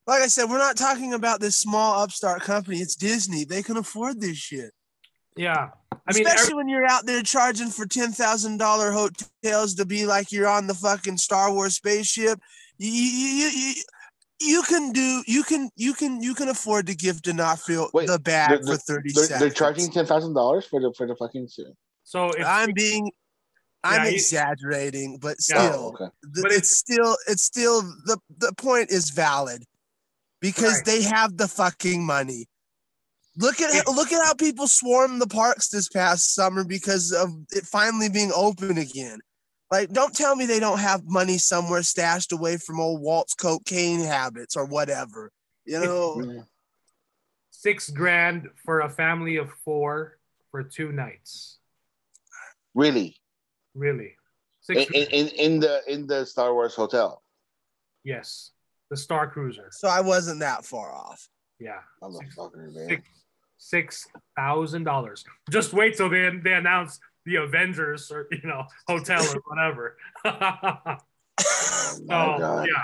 [0.06, 2.78] like I said, we're not talking about this small upstart company.
[2.80, 3.46] It's Disney.
[3.46, 4.72] They can afford this shit.
[5.36, 5.70] yeah.
[6.08, 9.86] I mean, Especially every- when you're out there charging for ten thousand dollar hotels to
[9.86, 12.40] be like you're on the fucking Star Wars spaceship.
[12.80, 13.74] You, you, you, you,
[14.40, 15.24] you can do.
[15.28, 15.70] You can.
[15.76, 16.22] You can.
[16.22, 19.40] You can afford to give D'Onofrio Wait, the bag they're- for thirty They're, seconds.
[19.42, 21.68] they're charging ten thousand dollars for the for the fucking suit.
[22.12, 23.10] So it's, I'm being.
[23.84, 26.12] I'm Yeah, exaggerating, but still, Oh, okay.
[26.36, 29.64] th- But it's still it's still the the point is valid
[30.42, 30.86] because Right.
[30.86, 32.48] they have the fucking money.
[33.38, 37.30] Look at It- look at how people swarmed the parks this past summer because of
[37.52, 39.20] it finally being open again.
[39.72, 44.02] Like, don't tell me they don't have money somewhere stashed away from old Walt's cocaine
[44.02, 45.32] habits or whatever.
[45.66, 46.46] You know,
[47.52, 50.20] six grand for a family of four
[50.52, 51.58] for two nights.
[52.76, 53.16] Really?
[53.76, 54.16] Really,
[54.70, 54.92] In, six.
[54.92, 57.22] in, in in the in the Star Wars hotel.
[58.04, 58.52] yes,
[58.90, 59.70] the Star Cruiser.
[59.72, 61.28] so I wasn't that far off.
[61.60, 62.88] Yeah, Six- Motherfucker, man.
[62.90, 63.08] six
[63.58, 65.24] six thousand dollars.
[65.50, 69.98] Just wait till they they announce the Avengers or you know hotel or whatever.
[71.44, 72.68] Oh, oh, my oh God.
[72.68, 72.84] yeah,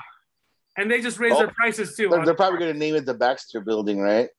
[0.82, 2.10] and they just raise Oh, their prices too.
[2.10, 4.30] They're, they're probably gonna name it the Baxter Building, right?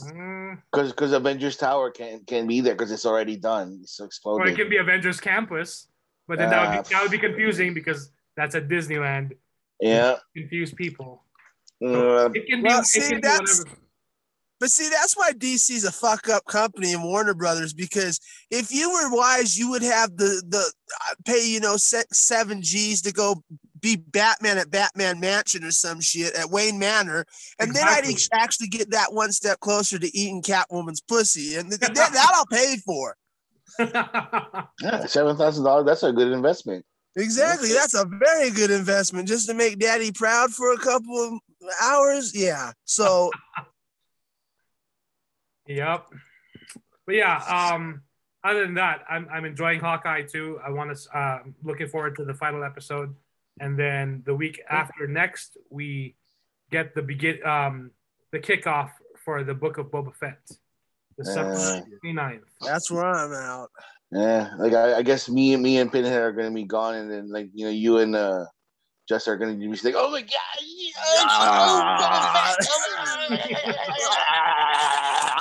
[0.00, 3.80] Mm, Because because Avengers Tower can can be there because it's already done.
[3.82, 4.56] It's or it exploding.
[4.56, 5.88] could be Avengers Campus,
[6.28, 6.82] but then that would Ah.
[6.82, 9.32] be, that would be confusing because that's at Disneyland.
[9.80, 10.16] yeah.
[10.36, 11.24] Confuse people.
[11.84, 12.68] Uh, It can be.
[12.68, 13.64] Well, it see, can be whatever.
[14.60, 18.90] But see, that's why DC's a fuck up company and Warner Brothers because if you
[18.92, 23.12] were wise, you would have the the uh, pay you know se- seven G's to
[23.12, 23.42] go
[23.82, 27.26] be Batman at Batman Mansion or some shit at Wayne Manor,
[27.58, 31.80] and then I'd actually get that one step closer to eating Catwoman's pussy, and th-
[31.80, 33.16] th- that I'll pay for.
[33.78, 35.86] yeah, seven thousand dollars.
[35.86, 36.84] That's a good investment.
[37.16, 41.40] Exactly, that's a very good investment just to make Daddy proud for a couple of
[41.82, 42.34] hours.
[42.34, 43.30] Yeah, so
[45.66, 46.06] Yep.
[47.06, 48.02] But yeah, um,
[48.44, 50.60] other than that, I'm, I'm enjoying Hawkeye too.
[50.64, 53.14] I want to, uh, looking forward to the final episode.
[53.60, 56.16] And then the week after next, we
[56.70, 57.90] get the begin, um,
[58.32, 58.90] the kickoff
[59.24, 60.40] for the book of Boba Fett,
[61.18, 61.80] December Uh.
[62.04, 62.40] 29th.
[62.60, 63.70] that's where I'm out.
[64.10, 67.10] Yeah, like I, I guess me and me and Pinhead are gonna be gone, and
[67.10, 68.44] then like you know you and uh,
[69.08, 70.30] Jess are gonna be like, oh my god,
[70.60, 71.48] yeah, it's so
[73.28, 75.36] good." Yeah,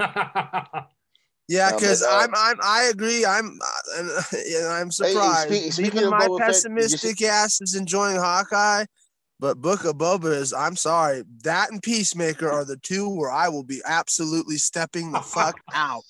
[0.00, 0.84] Um,
[1.48, 3.24] but, because uh, I'm I'm I agree.
[3.24, 5.48] I'm uh, and, and I'm surprised.
[5.48, 8.84] speak- speaking Even of my Boba Fett, pessimistic ass is enjoying Hawkeye,
[9.40, 10.52] but Book of Boba is.
[10.52, 11.24] I'm sorry.
[11.44, 16.04] That and Peacemaker are the two where I will be absolutely stepping the fuck out.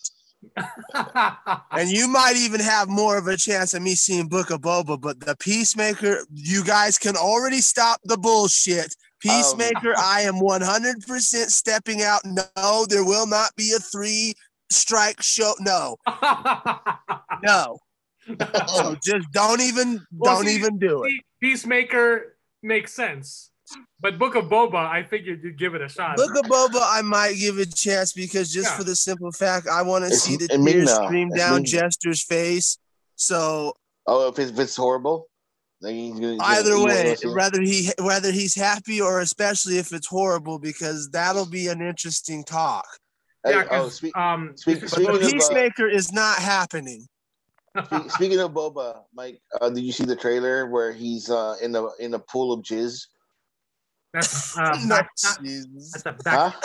[1.71, 5.01] And you might even have more of a chance of me seeing Book of Boba,
[5.01, 8.95] but the Peacemaker, you guys can already stop the bullshit.
[9.21, 11.03] Peacemaker, I am 100%
[11.51, 12.21] stepping out.
[12.25, 14.35] No, there will not be a three
[14.71, 15.55] strike show.
[15.61, 15.97] No,
[17.43, 17.79] no.
[18.67, 21.13] So just don't even Well, don't see- even do it.
[21.41, 23.51] Peacemaker makes sense.
[24.01, 26.17] But Book of Boba, I figured you'd give it a shot.
[26.17, 28.77] Look of Boba, I might give it a chance because just Yeah.
[28.79, 31.69] for the simple fact, I want to see the it may tears stream down me.
[31.69, 32.79] Jester's face.
[33.17, 33.75] So
[34.07, 35.29] Oh, if it's, if it's horrible,
[35.83, 40.07] gonna, he's gonna- either you way, whether he whether he's happy or especially if it's
[40.07, 42.87] horrible, because that'll be an interesting talk.
[43.45, 47.07] Hey, yeah, oh, 'cause, speak, um, speak- speaking But of, uh, Peacemaker is not happening.
[47.85, 51.71] Spe- Speaking of Boba, Mike, uh, did you see the trailer where he's uh, in
[51.73, 53.07] the in a pool of jizz?
[54.13, 55.43] that's uh, No, Bacta.
[55.45, 55.93] Jesus.
[55.93, 56.61] That's a back, Huh?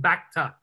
[0.00, 0.54] Bacta.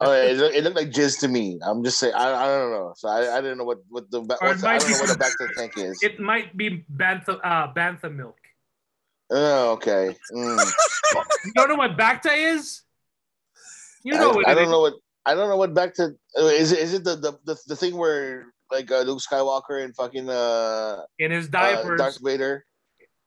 [0.00, 1.58] Oh, yeah, it, looked, it looked like jizz to me.
[1.62, 2.94] I'm just saying, I, I don't know.
[2.96, 4.90] So I, I didn't know what what the ba- Or it what's, I might don't
[4.92, 6.02] know be- what the Bacta tank is.
[6.02, 8.38] It might be bantha, uh, bantha milk.
[9.30, 10.16] Oh, okay.
[10.32, 10.72] Mm.
[11.44, 12.82] You don't know what Bacta is?
[14.02, 14.70] You know I, what I don't is.
[14.70, 14.94] know what
[15.26, 17.96] I don't know what Bacta uh, is it is it the the, the, the thing
[17.96, 22.64] where like uh, Luke Skywalker and fucking uh, in his uh diapers Darth Vader.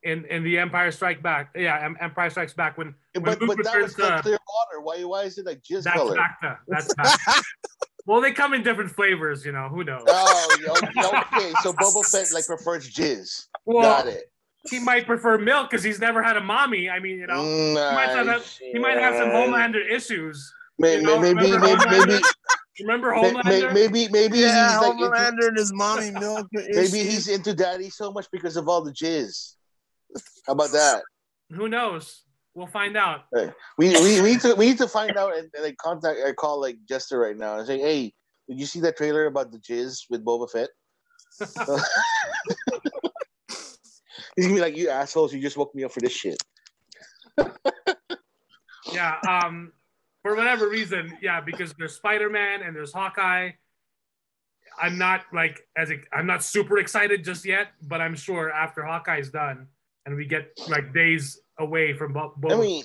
[0.03, 1.51] in, in the Empire Strike Back.
[1.55, 4.81] Yeah, Empire Strikes Back when, when But Luke but that was the clear water.
[4.81, 6.17] Why why is it like jizz that's color?
[6.17, 6.57] Bacta.
[6.67, 7.41] That's Bacta.
[8.05, 9.69] well, they come in different flavors, you know.
[9.69, 10.03] Who knows?
[10.07, 11.53] Oh, okay.
[11.61, 13.47] So Boba Fett like prefers jizz.
[13.65, 14.31] well, Got it.
[14.69, 16.89] he might prefer milk because he's never had a mommy.
[16.89, 17.43] I mean, you know,
[17.93, 20.53] might have he might have some Homelander issues.
[20.79, 22.21] May- you know, may- Maybe remember maybe maybe
[22.81, 23.43] Remember Homelander?
[23.45, 26.47] may- maybe maybe yeah, he's like into, Homelander and his mommy milk.
[26.51, 29.53] maybe he's into daddy so much because of all the jizz.
[30.47, 31.03] How about that?
[31.51, 32.23] Who knows?
[32.55, 33.21] We'll find out.
[33.31, 36.33] We, we, we need to we need to find out and, and like contact or
[36.33, 38.13] call like Jester right now and say, hey,
[38.49, 40.69] did you see that trailer about the jizz with Boba Fett?
[44.35, 46.37] He's gonna be like, you assholes, you just woke me up for this shit.
[48.91, 49.15] Yeah.
[49.27, 49.71] Um,
[50.23, 53.51] for whatever reason, yeah, because there's Spider Man and there's Hawkeye.
[54.81, 58.83] I'm not like as ex- I'm not super excited just yet, but I'm sure after
[58.83, 59.67] Hawkeye's done
[60.05, 62.83] and we get like days away from Bo- Boba, I mean,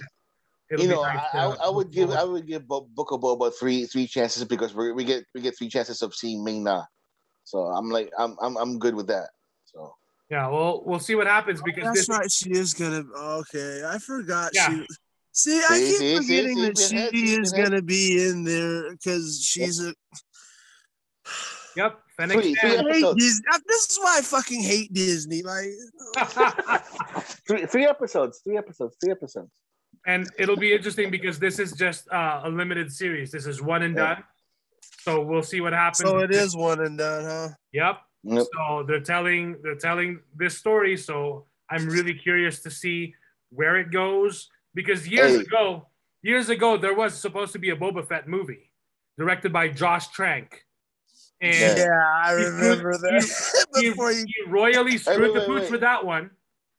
[0.70, 2.88] it'll you know, nice I, I, to- I uh, would give I would give Bo-
[2.94, 6.14] Book of Boba three three chances because we we get we get three chances of
[6.14, 6.84] seeing Ming Na.
[7.44, 9.28] So I'm like I'm I'm I'm good with that.
[9.64, 9.94] So
[10.28, 12.30] yeah, well, we'll see what happens because That's this, right.
[12.30, 13.04] She is gonna.
[13.16, 14.50] Okay, I forgot.
[14.52, 14.68] Yeah.
[14.68, 14.86] She.
[15.38, 18.90] See, I keep see, see, forgetting see, that she pinhead, is gonna be in there
[18.90, 19.94] because she's a.
[21.76, 23.42] yep, Fennec Three- three hate episodes.
[23.68, 25.42] This is why I fucking hate Disney.
[25.44, 25.68] Like,
[27.46, 29.52] three three episodes, three episodes, three episodes.
[30.08, 33.30] and it'll be interesting because this is just uh, a limited series.
[33.30, 34.14] This is one and Yeah.
[34.16, 34.24] done.
[35.02, 35.98] So we'll see what happens.
[36.10, 37.48] so it is one and done, huh?
[37.72, 38.00] Yep.
[38.24, 38.46] Yep.
[38.56, 40.96] So they're telling they're telling this story.
[40.96, 43.14] So I'm really curious to see
[43.50, 44.48] where it goes
[44.78, 45.40] because years Hey.
[45.46, 45.88] ago,
[46.22, 48.70] years ago there was supposed to be a Boba Fett movie
[49.18, 50.48] directed by Josh Trank,
[51.40, 51.76] and Yeah.
[51.84, 53.66] Yeah, I He- remember he- that.
[53.80, 55.70] he, before you, he royally screwed wait, the wait, pooch wait.
[55.72, 56.30] with that one.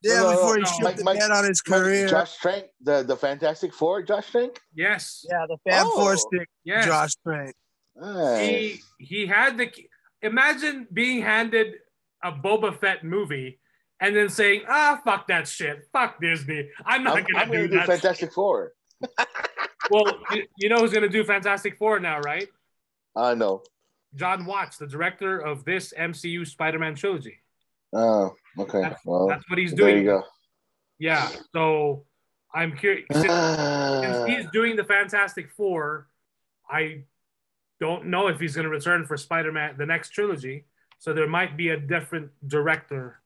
[0.02, 0.70] yeah, No, no, before he no.
[0.70, 2.08] shipped Mike- the Mike- on his Mike, career.
[2.08, 4.54] Josh Trank, the the Fantastic Four, Josh Trank.
[4.74, 5.96] Yes, yeah, the Fab Oh.
[5.98, 6.86] Four stick, yes.
[6.86, 7.54] Josh Trank.
[7.96, 8.48] Nice.
[8.48, 8.60] He
[9.12, 9.68] he had the
[10.22, 11.68] imagine being handed
[12.24, 13.60] a Boba Fett movie.
[14.02, 15.88] And then saying, ah, fuck that shit.
[15.92, 16.70] Fuck Disney.
[16.86, 17.86] I'm not I'm, gonna I'm do gonna do that.
[17.88, 18.74] shit." Fantastic Four.
[19.92, 22.48] Well, you, you know who's going to do Fantastic Four now, right?
[23.16, 23.64] I know.
[24.14, 27.38] Jon Watts, the director of this MCU Spider-Man trilogy.
[27.92, 28.82] Oh, okay.
[28.82, 29.98] That's- well, That's what he's there doing.
[30.04, 30.24] you go.
[31.00, 31.28] Yeah.
[31.54, 32.06] So
[32.54, 33.08] I'm curious.
[33.12, 36.08] Since, since he's doing the Fantastic Four,
[36.70, 37.06] I
[37.80, 40.66] don't know if he's going to return for Spider-Man, the next trilogy.
[41.00, 43.22] So there might be a different director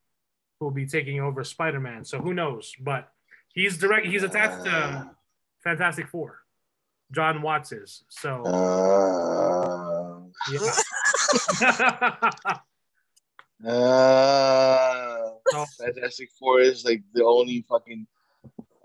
[0.64, 2.06] who will be taking over Spider-Man.
[2.06, 2.74] So who knows?
[2.80, 3.12] But
[3.54, 4.06] he's direct.
[4.06, 5.12] He's attached to
[5.62, 6.40] Fantastic Four.
[7.12, 8.06] Jon Watts is.
[8.08, 8.44] So.
[8.46, 10.60] Uh, Yeah.
[13.70, 15.30] uh,
[15.78, 18.08] Fantastic Four is like the only fucking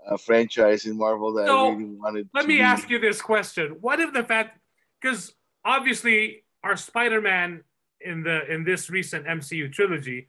[0.05, 2.29] uh, franchise in Marvel that So, I really wanted.
[2.33, 4.59] Let to me ask you this question: What if the fact,
[4.99, 7.63] because obviously our Spider-Man
[8.01, 10.27] in the in this recent MCU trilogy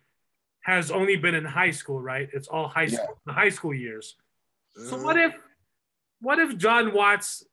[0.71, 2.29] has only been in high school, right?
[2.33, 2.99] It's all high Yeah.
[2.99, 4.17] school, the high school years.
[4.89, 5.35] So Uh, what if,
[6.21, 7.45] what if Jon Watts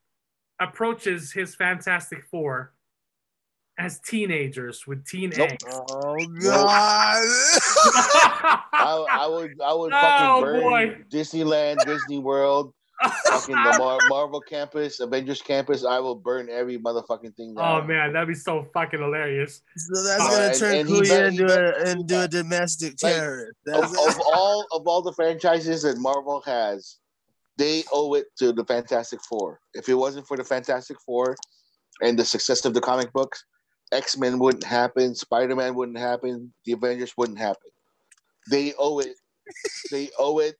[0.59, 2.73] approaches his Fantastic Four
[3.79, 5.49] as teenagers with teen Nope.
[5.49, 5.79] angst?
[5.89, 7.23] Oh God!
[8.73, 10.95] I, I would, I would Oh, fucking burn boy.
[11.09, 12.73] Disneyland, Disney World,
[13.25, 15.85] fucking the Mar- Marvel campus, Avengers campus.
[15.85, 17.83] I will burn every motherfucking thing down.
[17.83, 19.61] oh man, that'd be so fucking hilarious.
[19.77, 23.57] so that's Uh, gonna turn and he Kuya into a into a domestic Like, terrorist.
[23.67, 26.97] Of, of all of all the franchises that Marvel has,
[27.57, 29.59] they owe it to the Fantastic Four.
[29.73, 31.35] If it wasn't for the Fantastic Four
[32.01, 33.43] and the success of the comic books,
[33.91, 37.69] X Men wouldn't happen, Spider Man wouldn't happen, the Avengers wouldn't happen.
[38.49, 39.15] They owe it.
[39.91, 40.55] They owe it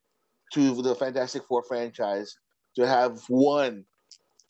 [0.54, 2.36] to the Fantastic Four franchise
[2.76, 3.84] to have one.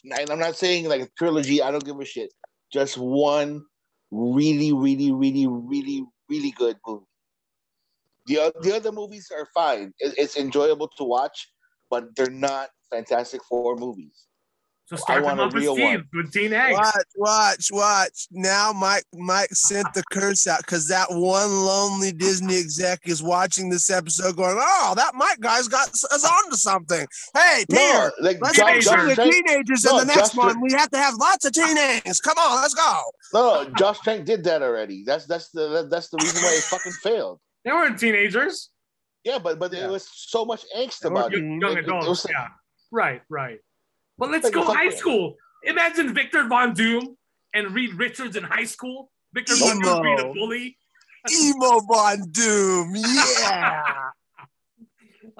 [0.04, 1.60] And I'm not saying like a trilogy.
[1.62, 2.32] I don't give a shit.
[2.72, 3.64] Just one
[4.10, 7.04] really, really, really, really, really good movie.
[8.26, 9.92] The, the other movies are fine.
[9.98, 11.48] It- it's enjoyable to watch,
[11.90, 14.26] but they're not Fantastic Four movies.
[14.88, 16.24] So start want them a off with real teams one.
[16.24, 16.78] with Teen Eggs.
[16.78, 18.26] Watch, watch, watch.
[18.30, 23.68] Now Mike Mike sent the curse out because that one lonely Disney exec is watching
[23.68, 27.06] this episode going, Oh, that Mike guy's got us us onto something.
[27.34, 28.84] Hey, Peter, No, like let's Josh, make teenagers.
[28.84, 30.60] sure Josh the teenagers no, in the next Josh one.
[30.62, 32.20] We have to have lots of teenagers.
[32.22, 33.02] Come on, let's go.
[33.34, 35.04] no, no, Josh Trank did that already.
[35.04, 37.40] That's that's the that's the reason why it fucking failed.
[37.66, 38.70] They weren't teenagers.
[39.22, 39.80] Yeah, but but Yeah.
[39.80, 41.40] there was so much angst They about it.
[41.40, 42.06] Young, young It- it adults.
[42.06, 42.46] was- yeah.
[42.90, 43.58] Right, right.
[44.18, 45.36] But let's go high school.
[45.64, 47.16] Imagine Victor Von Doom
[47.54, 49.10] and Reed Richards in high school.
[49.32, 50.76] Victor Von Doom being a bully.
[51.30, 52.94] Emo Von Doom.
[53.40, 54.10] Yeah.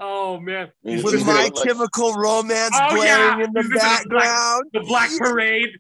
[0.01, 0.71] Oh man.
[0.85, 3.45] He's- With my gonna like- chemical romance Oh, blaring yeah.
[3.47, 4.65] in the He's gonna black- background.
[4.73, 5.71] The Black Parade.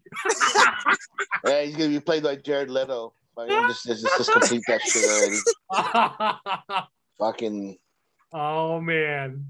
[1.46, 3.12] Yeah, he's gonna be played by Jared Leto.
[3.36, 6.86] Fucking just, just, just complete that shit already.
[7.18, 7.76] Fucking
[8.32, 9.46] oh man.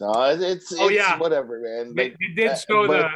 [0.00, 1.18] No, it's it's, Oh, yeah.
[1.18, 1.94] whatever, man.
[1.94, 3.10] They, they did uh, show but-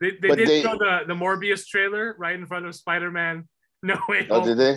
[0.00, 3.48] the they, they did they- show the, the Morbius trailer right in front of Spider-Man.
[3.82, 4.26] No way.
[4.28, 4.76] oh, did they?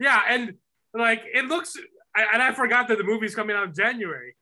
[0.00, 0.54] Yeah, and
[0.94, 1.74] like it looks
[2.16, 4.34] I, and I forgot that the movie's coming out in January.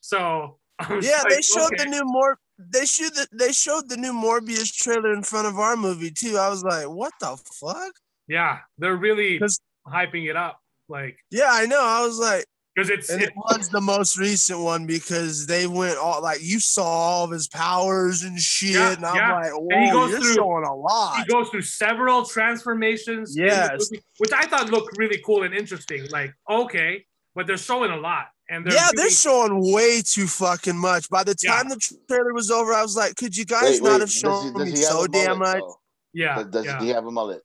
[0.00, 1.84] So I was Yeah, they showed okay.
[1.84, 2.38] the new Mor.
[2.58, 6.38] They showed the they showed the new Morbius trailer in front of our movie too.
[6.38, 7.92] I was like, what the fuck?
[8.28, 10.58] Yeah, they're really 'Cause- hyping it up,
[10.88, 11.82] like Yeah, I know.
[11.84, 12.46] I was like,
[12.78, 16.38] because it's and it, it was the most recent one because they went all like
[16.42, 19.34] you saw all of his powers and shit, Yeah, and I'm yeah.
[19.34, 21.14] like, And he goes you're through- showing a lot.
[21.16, 21.28] he lot.
[21.28, 23.90] goes through several transformations, Yes.
[23.90, 26.06] movie, which I thought looked really cool and interesting.
[26.10, 27.04] Like, okay,
[27.34, 31.08] but they're showing a lot, and they're yeah, really, they're showing way too fucking much.
[31.10, 31.54] By the Yeah.
[31.56, 34.00] time the trailer was over, I was like, could you guys Wait, not wait, have
[34.08, 35.58] does he- shown does me so a damn much?
[35.60, 35.76] though?
[36.14, 36.80] yeah, Does, does yeah.
[36.80, 37.42] he have a mullet?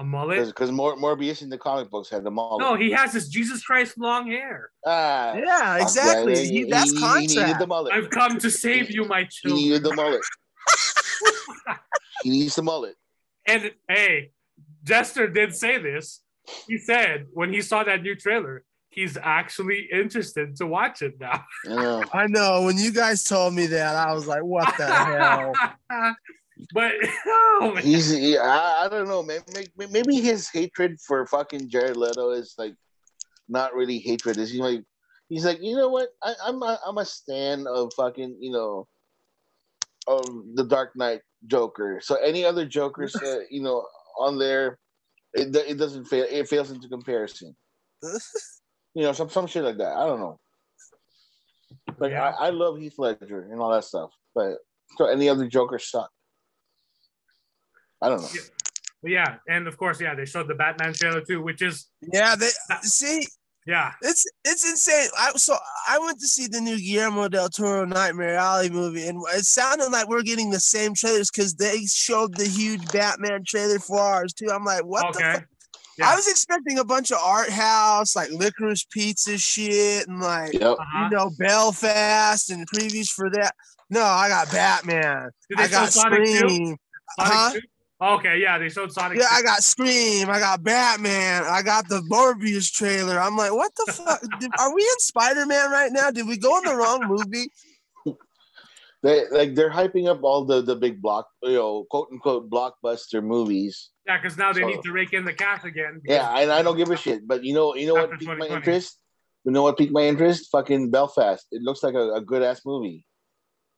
[0.00, 0.46] A mullet.
[0.46, 2.60] Because Mor- Morbius in the comic books had the mullet.
[2.60, 4.70] No, he has his Jesus Christ long hair.
[4.86, 6.34] ah, Yeah, exactly.
[6.34, 6.46] that.
[6.46, 7.60] He, that's he, he needed contract.
[7.60, 7.92] the mullet.
[7.92, 9.62] I've come to save you, my He children.
[9.62, 10.22] needed the mullet.
[12.22, 12.96] he needs the mullet.
[13.46, 14.30] And hey,
[14.84, 16.20] Jester did say this.
[16.66, 21.44] He said when he saw that new trailer, he's actually interested to watch it now.
[21.64, 22.04] You know.
[22.12, 22.62] I know.
[22.62, 25.52] When you guys told me that, I was like, what the hell?
[26.72, 26.92] but
[27.26, 27.76] oh.
[27.80, 29.40] He's he, I, I don't know, man.
[29.76, 32.74] May- Maybe his hatred for fucking Jared Leto is like
[33.48, 34.38] not really hatred.
[34.38, 34.82] Is he like
[35.28, 36.08] he's like you know what?
[36.22, 38.86] I, I'm a, I'm a stan of fucking you know
[40.06, 42.00] of the Dark Knight Joker.
[42.02, 43.86] So any other Jokers, uh, you know,
[44.18, 44.78] on there,
[45.34, 46.26] it, it doesn't fail.
[46.28, 47.54] It fails into comparison.
[48.92, 49.96] You know, some some shit like that.
[49.96, 50.40] I don't know.
[52.00, 52.24] Like Yeah.
[52.30, 54.56] I, I love Heath Ledger and all that stuff, but
[54.98, 56.10] so any other Joker suck.
[58.02, 58.28] I don't know.
[59.02, 62.34] But yeah, and of course, yeah, they showed the Batman trailer too, which is Yeah,
[62.36, 62.50] they
[62.82, 63.26] see.
[63.66, 65.08] yeah, It's it's insane.
[65.18, 65.56] I so
[65.88, 69.90] I went to see the new Guillermo del Toro Nightmare Alley movie, and it sounded
[69.90, 74.32] like we're getting the same trailers because they showed the huge Batman trailer for ours
[74.34, 74.48] too.
[74.52, 75.32] I'm like, what the okay.
[75.34, 75.44] fuck?
[75.98, 76.10] Yeah.
[76.10, 80.62] I was expecting a bunch of art house, like licorice pizza shit, and like Yep.
[80.78, 81.04] Uh-huh.
[81.10, 83.52] you know Belfast and previews for that.
[83.88, 85.30] No, I got Batman.
[85.48, 86.36] Did they I got Sonic 2?
[86.36, 86.66] Scream.
[86.66, 86.76] Sonic
[87.18, 87.52] Huh?
[87.54, 87.60] 2?
[88.02, 89.18] Okay, yeah, they showed Sonic.
[89.18, 89.34] Yeah, 2.
[89.34, 90.30] I got Scream.
[90.30, 91.42] I got Batman.
[91.44, 93.20] I got the Morbius trailer.
[93.20, 94.20] I'm like, what the fuck?
[94.40, 96.10] Did- Are we in Spider Man right now?
[96.10, 97.50] Did we go in the wrong movie?
[99.02, 103.24] They like they're hyping up all the the big block, you know, quote unquote blockbuster
[103.24, 103.88] movies.
[104.06, 106.02] yeah, because now they So- need to rake in the cash again.
[106.04, 107.26] Yeah, and I don't give a shit.
[107.26, 108.98] But you know, you know what piqued my interest?
[109.46, 110.50] You know what piqued my interest?
[110.52, 111.46] Fucking Belfast.
[111.50, 113.06] It looks like a, a good ass movie.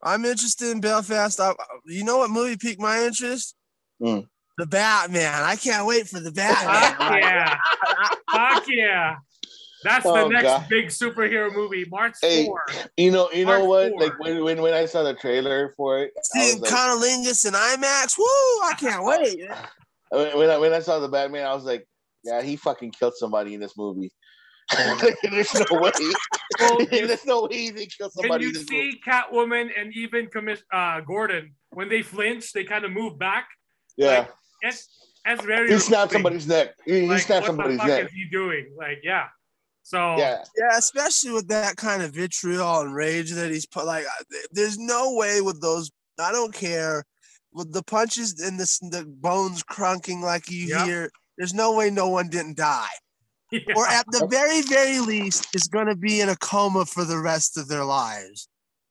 [0.02, 1.38] I'm interested in Belfast.
[1.38, 1.52] I,
[1.86, 3.54] you know what movie piqued my interest?
[4.02, 4.20] Hmm.
[4.58, 5.42] The Batman.
[5.42, 6.74] I can't wait for the Batman.
[6.74, 7.20] Fuck Batman.
[7.22, 7.58] yeah.
[8.54, 9.16] Fuck yeah.
[9.84, 10.66] That's the Oh, next God.
[10.68, 12.62] big superhero movie, March Hey, 4.
[12.96, 13.90] You know, you know what?
[13.90, 14.00] four.
[14.00, 17.46] Like when, when when I saw the trailer for it, I Seeing was like, cunnilingus
[17.46, 18.16] in IMAX.
[18.16, 18.24] Woo!
[18.24, 19.40] I can't wait.
[20.10, 21.84] when when I, when I saw the Batman, I was like,
[22.22, 24.12] yeah, he fucking killed somebody in this movie.
[25.22, 25.90] There's no way.
[26.60, 28.92] Well, There's no way they killed Can somebody you in this movie.
[28.92, 33.48] see Catwoman and even commis- uh, Gordon when they flinch, they kind of move back?
[33.96, 34.26] Yeah,
[34.62, 34.88] That's
[35.24, 35.70] that's very.
[35.72, 36.40] he snapped revealing.
[36.40, 36.74] somebody's neck.
[36.84, 38.04] He, he Like, snapped what somebody's the fuck neck.
[38.06, 38.74] is he doing?
[38.76, 39.26] Like, yeah.
[39.84, 43.84] So Yeah, Yeah, especially with that kind of vitriol and rage that he's put.
[43.84, 44.04] Like,
[44.52, 45.90] there's no way with those.
[46.18, 47.04] I don't care
[47.52, 50.84] with the punches and the the bones crunking like you Yeah.
[50.84, 51.10] hear.
[51.38, 52.88] There's no way no one didn't die.
[53.52, 53.60] Yeah.
[53.76, 57.18] or at the very, very least, is going to be in a coma for the
[57.18, 58.48] rest of their lives.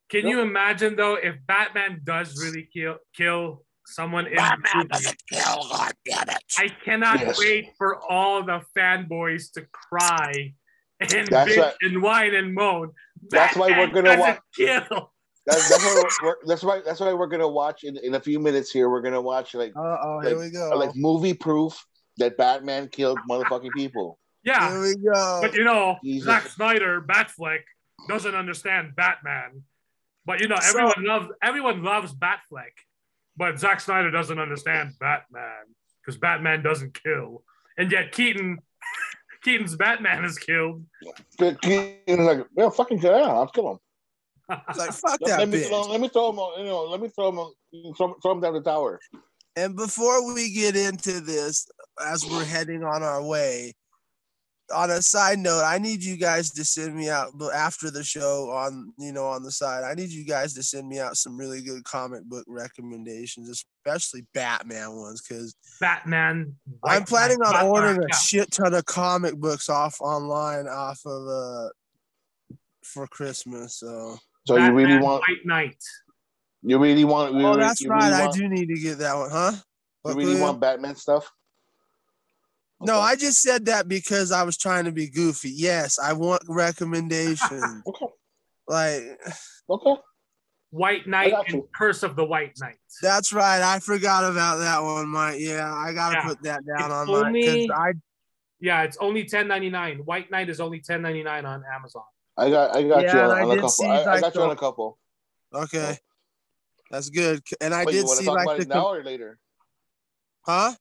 [0.09, 4.87] Can you imagine though if Batman does really kill kill someone in the Batman movie?
[4.89, 6.43] doesn't kill, god damn it.
[6.57, 7.39] I cannot Yes.
[7.39, 10.53] wait for all the fanboys to cry
[10.99, 11.73] and That's bitch right.
[11.81, 12.91] and whine and moan.
[13.29, 15.11] That's why we're gonna doesn't wa- kill.
[15.47, 18.39] That's, that's why we're, that's why that's why we're gonna watch in, in a few
[18.39, 18.89] minutes here.
[18.89, 20.69] We're gonna watch like Uh oh, Like- here we go.
[20.77, 21.83] like movie proof
[22.17, 24.19] that Batman killed motherfucking people.
[24.43, 25.39] Yeah, here we go.
[25.41, 26.25] but you know, Jesus.
[26.25, 27.61] Zack Snyder, Batfleck,
[28.07, 29.63] doesn't understand Batman.
[30.25, 32.77] But you know, So- everyone loves everyone loves Batfleck,
[33.37, 35.65] but Zack Snyder doesn't understand Batman
[36.01, 37.43] because Batman doesn't kill,
[37.77, 38.59] and yet Keaton,
[39.43, 40.85] Keaton's Batman is killed.
[41.39, 43.29] Keaton's like, yeah, fucking get out.
[43.29, 43.77] I'll kill him.
[44.69, 45.67] It's like, fuck Let, that let me bitch.
[45.67, 46.63] throw, let me throw him.
[46.65, 47.93] You know, let me throw him.
[47.95, 48.99] Throw, throw him down the tower.
[49.55, 51.67] And before we get into this,
[52.05, 53.73] as we're heading on our way,
[54.73, 58.49] on a side note, I need you guys to send me out after the show
[58.51, 59.83] on you know on the side.
[59.83, 64.25] I need you guys to send me out some really good comic book recommendations, especially
[64.33, 66.55] Batman ones, because Batman.
[66.85, 68.17] I'm planning Knight, on Batman, ordering a yeah.
[68.17, 71.69] shit ton of comic books off online off of uh
[72.83, 73.79] for Christmas.
[73.79, 75.23] So So you really want?
[75.27, 75.83] White Knight.
[76.63, 77.33] You really want?
[77.33, 78.09] You oh, really, that's you right.
[78.09, 79.51] Really I do need to get that one, huh?
[79.53, 79.61] You
[80.03, 81.31] What, really want Batman stuff?
[82.83, 85.51] No, I just said that because I was trying to be goofy.
[85.51, 87.83] Yes, I want recommendations.
[87.87, 88.05] Okay.
[88.67, 89.03] like
[89.69, 90.01] Okay.
[90.69, 91.63] White Knight and.
[91.75, 92.77] Curse of the White Knight.
[93.01, 93.61] that's right.
[93.61, 95.39] I forgot about that one, Mike.
[95.39, 96.27] Yeah, I gotta Yeah.
[96.27, 97.91] put that down It's on my because I
[98.59, 99.99] Yeah, it's only ten ninety nine.
[99.99, 102.03] White Knight is only ten ninety nine on Amazon.
[102.37, 102.75] I got.
[102.75, 103.69] I got Yeah, you on, I on a couple.
[103.69, 104.97] see, I, I like, got you on a couple.
[105.53, 105.97] okay.
[106.89, 107.41] That's good.
[107.59, 109.39] And I Wait, did want see talk like about the it now or later?
[110.41, 110.73] huh?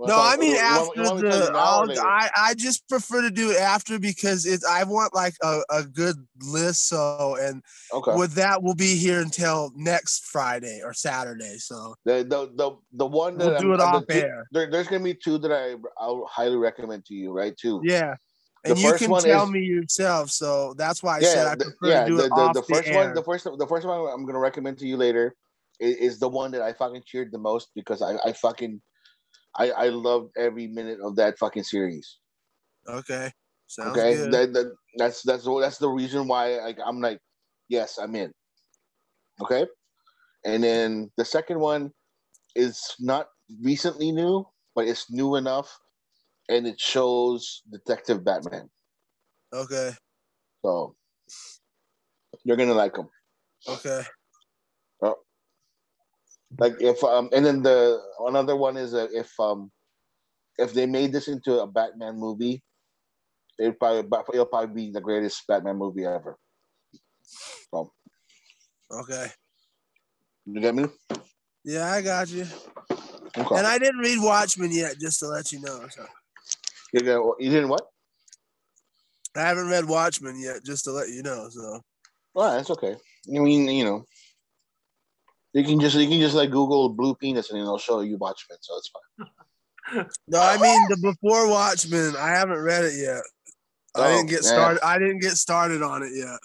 [0.00, 2.00] No, I mean after you want me to tell you the I'll.
[2.00, 5.82] I I just prefer to do it after because it's I want like a, a
[5.82, 8.14] good list so and Okay.
[8.14, 11.56] with that we'll be here until next Friday or Saturday.
[11.58, 14.46] So The the the, the one that we'll do I'm- it uh, the off air.
[14.52, 17.56] There, there's gonna be two that I I'll highly recommend to you, right?
[17.56, 17.80] Two.
[17.82, 18.14] Yeah.
[18.64, 20.30] The And you can tell is- me yourself.
[20.30, 22.04] So that's why I said I the, yeah.
[22.04, 23.04] to do the, it the, off the the, first air.
[23.06, 25.34] one, the first, the first one I'm gonna recommend to you later
[25.80, 28.80] is, is the one that I fucking cheered the most because I, I fucking,
[29.58, 32.18] I, I loved every minute of that fucking series.
[32.86, 33.32] okay.
[33.66, 34.32] Sounds okay, good.
[34.32, 37.20] that, that that's that's the- that's the reason why like I'm like,
[37.68, 38.32] yes, I'm in.
[39.40, 39.66] Okay,
[40.44, 41.92] and then the second one
[42.56, 43.28] is not
[43.62, 45.78] recently new, but it's new enough,
[46.48, 48.70] and it shows Detective Batman.
[49.52, 49.92] okay.
[50.64, 50.96] So
[52.44, 53.08] you're gonna like him.
[53.66, 54.02] Okay.
[56.56, 59.70] Like if um, and then the another one is uh, if um,
[60.56, 62.62] if they made this into a Batman movie,
[63.58, 66.38] it probably it'll probably be the greatest Batman movie ever.
[67.70, 67.92] So
[68.90, 69.26] Okay.
[70.46, 70.86] you get me?
[71.64, 72.46] Yeah, I got you.
[73.36, 73.58] Okay.
[73.58, 75.86] And I didn't read Watchmen yet, just to let you know.
[75.90, 76.06] So
[76.94, 77.86] you, get, you didn't what?
[79.36, 81.48] I haven't read Watchmen yet, just to let you know.
[81.50, 81.80] So
[82.34, 82.94] Well, that's okay.
[82.94, 84.04] I mean, you know,
[85.58, 88.58] you can just you can just like Google blue penis and it'll show you Watchmen,
[88.60, 90.06] so it's fine.
[90.28, 92.14] no, I mean the before Watchmen.
[92.16, 93.22] I haven't read it yet.
[93.96, 94.48] I Oh, didn't get yeah.
[94.50, 94.86] started.
[94.86, 96.38] I didn't get started on it yet.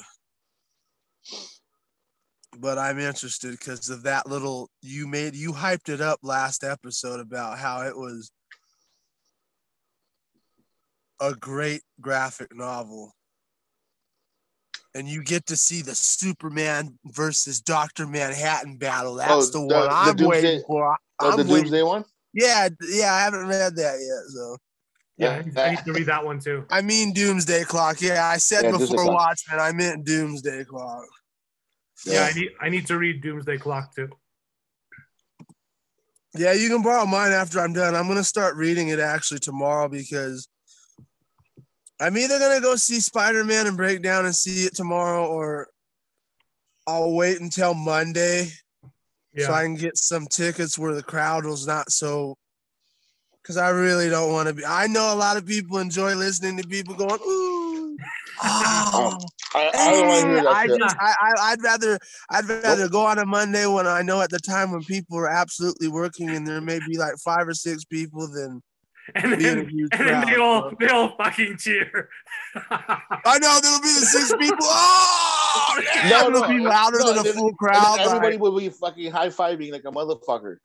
[2.58, 7.20] But I'm interested because of that little you made you hyped it up last episode
[7.20, 8.32] about how it was
[11.20, 13.14] a great graphic novel.
[14.96, 19.14] And you get to see the Superman versus Doctor Manhattan battle.
[19.14, 20.88] Oh, That's Oh, the, the- one the I'm Doomsday- waiting for.
[20.92, 21.56] I- Oh, I'm the waiting.
[21.72, 22.06] Doomsday one.
[22.34, 24.32] Yeah, yeah, I haven't read that yet.
[24.34, 24.58] So
[25.18, 26.66] Yeah, I need- I need to read that one too.
[26.72, 28.02] I mean Doomsday Clock.
[28.02, 29.14] Yeah, I said Yeah, before Clock.
[29.14, 31.06] Watchmen, I meant Doomsday Clock.
[32.06, 34.10] Yeah, I need I need to read Doomsday Clock too.
[36.36, 37.96] Yeah, you can borrow mine after I'm done.
[37.96, 40.48] I'm gonna start reading it actually tomorrow because
[42.00, 45.68] I'm either gonna go see Spider Man and break down and see it tomorrow, or
[46.88, 48.50] I'll wait until Monday
[49.34, 52.38] Yeah, so I can get some tickets where the crowd was not so.
[53.42, 54.66] Because I really don't want to be.
[54.66, 57.98] I know a lot of people enjoy listening to people going, "Ooh,
[58.44, 59.20] oh,
[59.54, 60.80] I, I don't want to hear that I shit.
[60.80, 64.30] just, I, I, I'd rather, I'd rather go on a Monday when I know at
[64.30, 67.84] the time when people are absolutely working and there may be like five or six
[67.84, 68.62] people than
[69.16, 70.76] and be in a then, huge and then they crowd, all so.
[70.80, 72.10] they all fucking cheer.
[72.56, 74.58] I know there'll be the six people.
[74.62, 78.00] Oh, yeah, No, it'll no, be louder no, than a full crowd.
[78.00, 80.58] everybody like- will be fucking high fiving like a motherfucker.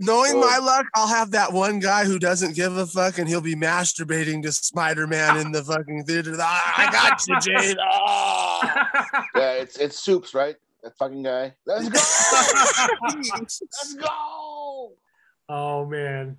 [0.00, 0.40] Knowing Oh.
[0.40, 3.56] my luck, I'll have that one guy who doesn't give a fuck, and he'll be
[3.56, 6.36] masturbating to Spider-Man in the fucking theater.
[6.38, 7.76] Ah, I got you, Jade.
[7.82, 9.24] Ah.
[9.34, 10.54] Yeah, it's it's soups, right?
[10.84, 11.52] That fucking guy.
[11.66, 11.98] Let's go.
[13.40, 14.92] Let's go.
[15.48, 16.36] oh man.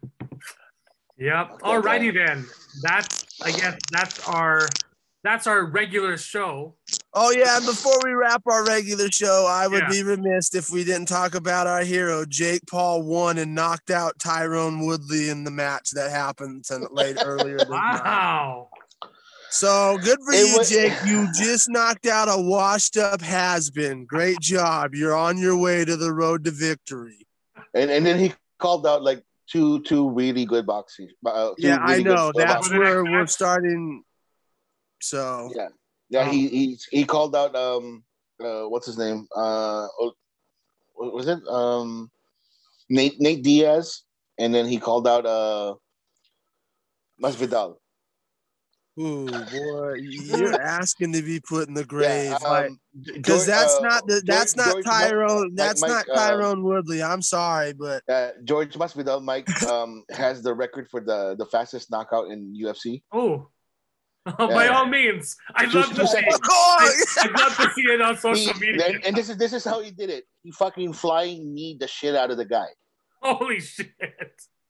[1.20, 1.52] Yep.
[1.52, 2.46] Okay, Alrighty then.
[2.82, 4.68] That's I guess that's our
[5.24, 6.76] that's our regular show.
[7.14, 9.90] Oh yeah, and before we wrap our regular show, I would Yeah.
[9.90, 12.24] be remiss if we didn't talk about our hero.
[12.26, 17.18] Jake Paul won and knocked out Tyron Woodley in the match that happened to, late
[17.26, 17.58] earlier.
[17.58, 18.02] This night.
[18.04, 18.70] Wow.
[19.52, 20.94] So good for It you, wa- Jake.
[21.06, 24.06] You just knocked out a washed up has been.
[24.06, 24.94] Great job.
[24.94, 27.28] You're on your way to the road to victory.
[27.74, 31.10] And and then he called out like two two really good boxing.
[31.26, 32.32] Uh, Yeah, I really good know.
[32.36, 34.04] That's where we're starting.
[35.02, 35.70] So Yeah.
[36.10, 38.04] Yeah, Um, he he he called out um
[38.44, 39.28] uh what's his name?
[39.36, 40.14] Uh oh,
[40.96, 41.40] what was it?
[41.48, 42.10] Um
[42.90, 44.04] Nate Nate Diaz
[44.40, 45.76] and then he called out uh
[47.22, 47.78] Masvidal.
[49.00, 52.36] Ooh, boy, you're asking to be put in the grave.
[52.42, 52.80] Yeah, um,
[53.14, 55.56] because that's uh, not the that's George- not George Mike- Tyrone.
[55.56, 57.02] That's Mike, not uh, Tyron Woodley.
[57.02, 61.90] I'm sorry, but uh, George Masvidal Mike um has the record for the the fastest
[61.92, 63.04] knockout in UFC.
[63.14, 63.48] Oh.
[64.38, 65.36] By all means.
[65.56, 66.32] I'd Two- love to see it.
[66.32, 66.82] Fuck off!
[66.82, 68.86] I- I'd love to see it on He, social media.
[68.88, 70.26] and, and this is this is how he did it.
[70.44, 72.68] He fucking flying knee the shit out of the guy,
[73.24, 73.88] Holy shit.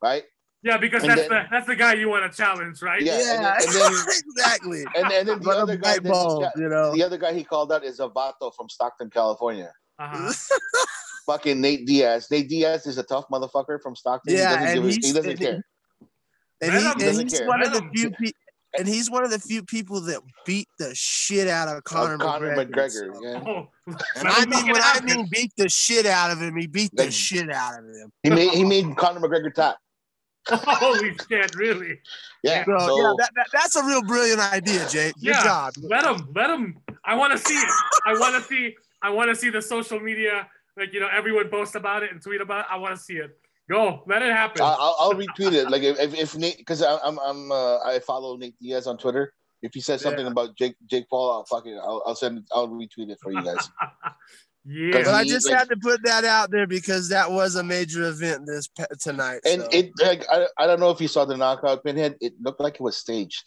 [0.04, 0.24] right?
[0.62, 3.02] Yeah, because And that's then- the that's the guy you want to challenge, right?
[3.02, 4.06] Yeah, and then- and then-
[4.36, 4.84] exactly.
[4.96, 6.94] And, and then the But other guy, white that he you know.
[6.94, 9.72] the other guy he called out is Avato from Stockton, California.
[10.00, 10.34] Uh-huh.
[11.26, 12.28] Fucking Nate Diaz.
[12.32, 14.34] Nate Diaz is a tough motherfucker from Stockton.
[14.36, 15.64] Yeah, he doesn't, and give a, he doesn't and- care.
[16.62, 17.48] And, Venom he, and doesn't he's care.
[17.48, 18.40] one of the few people.
[18.78, 22.20] And he's one of the few people that beat the shit out of Conor, Of
[22.20, 22.70] Conor McGregor.
[22.70, 23.14] McGregor.
[23.16, 23.44] so- Yeah.
[23.48, 23.68] Oh,
[24.16, 27.10] And I mean, when I mean beat the shit out of him, he beat the
[27.10, 28.12] shit out of him.
[28.24, 29.78] He made he made Conor McGregor tap.
[30.80, 32.00] Holy shit, really?
[32.44, 32.66] Yeah.
[32.66, 35.14] So, So, yeah, that, that, that's a real brilliant idea, Jake.
[35.16, 35.44] Good Yeah.
[35.44, 35.74] job.
[35.82, 36.78] Let him, let him.
[37.04, 37.70] I want to see it.
[38.06, 38.76] I want to see.
[39.02, 40.48] I want to see the social media,
[40.78, 42.66] like you know, everyone post about it and tweet about it.
[42.70, 43.38] I want to see it.
[43.70, 44.62] Go, let it happen.
[44.62, 45.70] I- I'll, I'll retweet it.
[45.70, 49.34] Like if, if, if Nate, because I'm I'm uh, I follow Nate Diaz on Twitter.
[49.62, 50.32] If he says something Yeah.
[50.32, 53.70] about Jake Jake Paul, I'll fucking I'll, I'll send I'll retweet it for you guys.
[54.66, 54.92] yeah.
[54.92, 58.04] But I just like- had to put that out there because that was a major
[58.10, 59.42] event this tonight.
[59.46, 59.68] And so.
[59.72, 62.16] it like I, I don't know if you saw the knockout pinhead.
[62.22, 63.44] It looked like it was staged.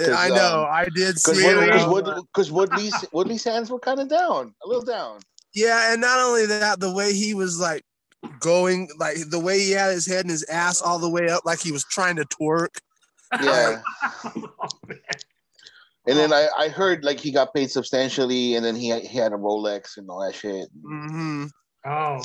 [0.00, 0.64] I know.
[0.64, 1.52] um, I did Because see it.
[1.52, 1.70] Really?
[1.70, 5.20] I was Wood, like- because Woodley's Woodley's hands were kind of down, a little down.
[5.54, 7.84] Yeah, and not only that, the way he was like
[8.40, 11.42] going, like the way he had his head and his ass all the way up,
[11.44, 12.76] like he was trying to twerk.
[13.40, 13.80] Yeah.
[14.34, 14.98] Oh, man.
[16.06, 19.32] And then I, I heard like he got paid substantially, and then he he had
[19.32, 20.68] a Rolex and all that shit.
[20.84, 21.46] Mm-hmm.
[21.86, 22.20] Oh,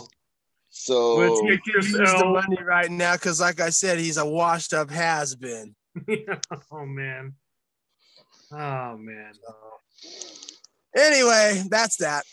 [0.69, 4.25] So Which Make he use the money right now because, like I said, he's a
[4.25, 5.75] washed up has been.
[6.09, 7.33] oh man.
[8.51, 9.31] Oh man.
[10.95, 12.23] Anyway, that's that.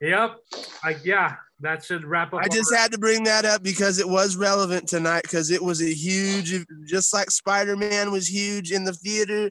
[0.00, 0.36] Yep.
[0.82, 2.40] I, yeah, that should wrap up.
[2.42, 5.62] I just our- had to bring that up because it was relevant tonight because it
[5.62, 9.50] was a huge, just like Spider Man was huge in the theater.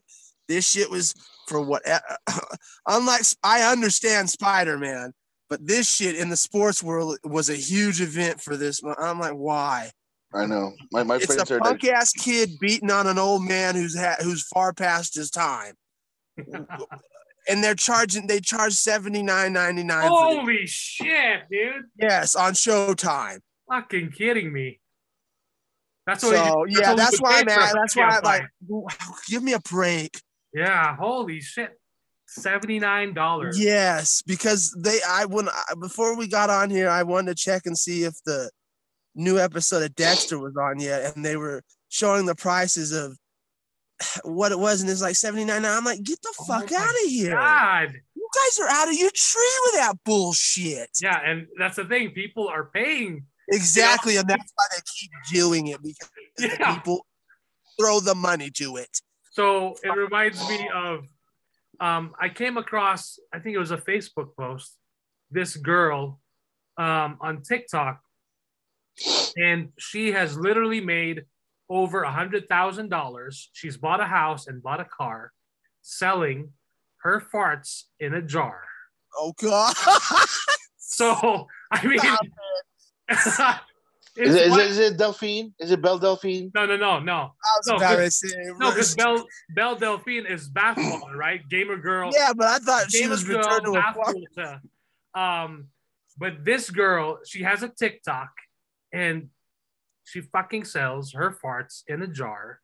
[0.52, 1.14] This shit was
[1.48, 1.82] for what,
[2.88, 5.14] unlike I understand Spider Man,
[5.50, 8.82] but this shit in the sports world was a huge event for this.
[9.00, 9.92] I'm like, why?
[10.34, 13.18] I know my, my It's friends a are punk like, ass kid beating on an
[13.18, 15.74] old man who's ha- who's far past his time,
[17.48, 18.28] and they're charging.
[18.28, 20.08] They charge seventy nine ninety nine.
[20.10, 21.84] Holy shit, dude!
[21.98, 23.40] Yes, on Showtime.
[23.70, 24.80] Fucking kidding me.
[26.08, 26.36] That's what.
[26.36, 27.74] So you- yeah, that's why paid I'm at.
[27.74, 28.44] That's why I Pacquiao like.
[29.28, 30.22] Give me a break.
[30.54, 30.96] Yeah.
[30.96, 31.72] Holy shit.
[32.28, 33.60] Seventy nine dollars.
[33.60, 35.00] Yes, because they.
[35.06, 38.14] I when I, before we got on here, I wanted to check and see if
[38.26, 38.50] the
[39.16, 43.18] new episode of Dexter was on yet, and they were showing the prices of
[44.24, 45.66] what it was, and it's like seventy nine.
[45.66, 47.32] I'm like, get the Oh fuck my out of here!
[47.32, 47.94] God.
[48.16, 50.90] You guys are out of your tree with that bullshit.
[51.02, 52.12] Yeah, and that's the thing.
[52.12, 53.26] People are paying.
[53.50, 56.76] Exactly, and that's why they keep doing it because the Yeah.
[56.76, 57.06] people
[57.78, 59.02] throw the money to it.
[59.32, 61.06] So it reminds me of
[61.80, 64.78] um, I came across, I think it was a Facebook post,
[65.32, 66.20] this girl
[66.78, 68.02] um, on TikTok,
[69.38, 71.24] and she has literally made
[71.70, 73.50] over a hundred thousand dollars.
[73.54, 75.32] She's bought a house and bought a car,
[75.82, 76.52] selling
[77.04, 78.64] her farts in a jar.
[79.18, 79.76] Oh god.
[80.94, 82.00] So I mean,
[84.18, 85.54] is it, is, it, is it Delphine?
[85.60, 86.52] Is it Belle Delphine?
[86.54, 88.24] no, no, no, no, I No, about cause-
[88.60, 91.42] no, because Belle Belle Delphine is basketball, right?
[91.50, 92.12] Gamer girl.
[92.14, 94.60] Yeah, but I thought she was girl, returned to a
[95.14, 95.68] to- Um,
[96.18, 98.30] but this girl, she has a TikTok,
[98.92, 99.30] and
[100.04, 102.60] she fucking sells her farts in a jar.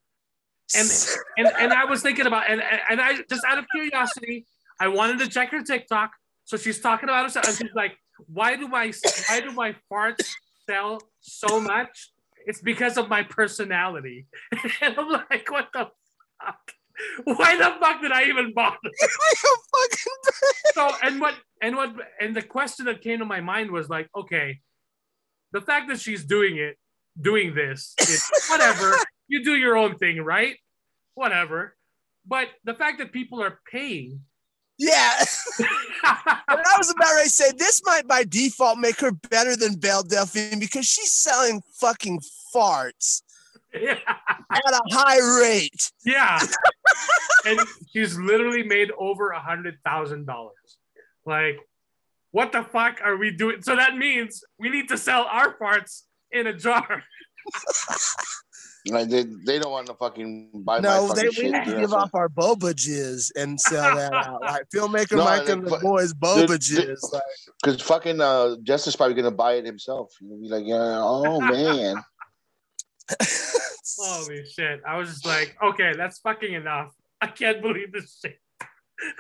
[0.76, 0.90] And
[1.38, 4.46] and and I was thinking about and and I just out of curiosity,
[4.82, 6.12] I wanted to check her TikTok.
[6.44, 8.92] So she's talking about herself, and she's like, "Why do my
[9.30, 10.28] why do my farts
[10.70, 12.12] sell so much?
[12.46, 14.28] It's because of my personality."
[14.82, 15.90] And I'm like, "What the
[16.44, 16.72] fuck?
[17.26, 18.92] Why the fuck did I even bother?"
[20.74, 24.10] so and what and what and the question that came to my mind was like,
[24.16, 24.60] okay,
[25.52, 26.78] the fact that she's doing it,
[27.20, 28.96] doing this, is whatever.
[29.28, 30.56] you do your own thing, right?
[31.16, 31.76] Whatever.
[32.26, 34.22] But the fact that people are paying.
[34.78, 35.24] Yeah.
[35.60, 35.68] and
[36.48, 40.04] I was about ready to say this might by default make her better than Belle
[40.04, 42.22] Delphine because she's selling fucking
[42.54, 43.22] farts
[43.74, 43.98] yeah.
[44.52, 45.92] at a high rate.
[46.06, 46.40] Yeah.
[47.46, 47.60] and
[47.92, 50.78] she's literally made over a hundred thousand dollars.
[51.26, 51.60] Like,
[52.32, 53.62] what the fuck are we doing?
[53.62, 57.04] So that means we need to sell our parts in a jar.
[58.90, 61.72] Like they, they don't want to fucking buy No, my they, fucking we need to
[61.72, 64.42] give That's off our boba jizz and sell that out.
[64.42, 67.14] Like filmmaker No, Mike like, and the but- boys boba dude, dude- jizz.
[67.14, 67.22] Like,
[67.64, 70.12] Because fucking uh, Justice probably gonna buy it himself.
[70.22, 71.96] You know, be like, yeah, oh man.
[74.00, 74.82] Holy shit.
[74.88, 76.94] I was just like, okay, that's fucking enough.
[77.22, 78.40] I can't believe this shit.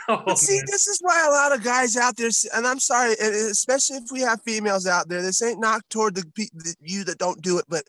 [0.09, 0.65] Oh, But see, man.
[0.67, 4.21] this is why a lot of guys out there, and I'm sorry, especially if we
[4.21, 7.65] have females out there, this ain't knocked toward the, the you that don't do it,
[7.69, 7.83] but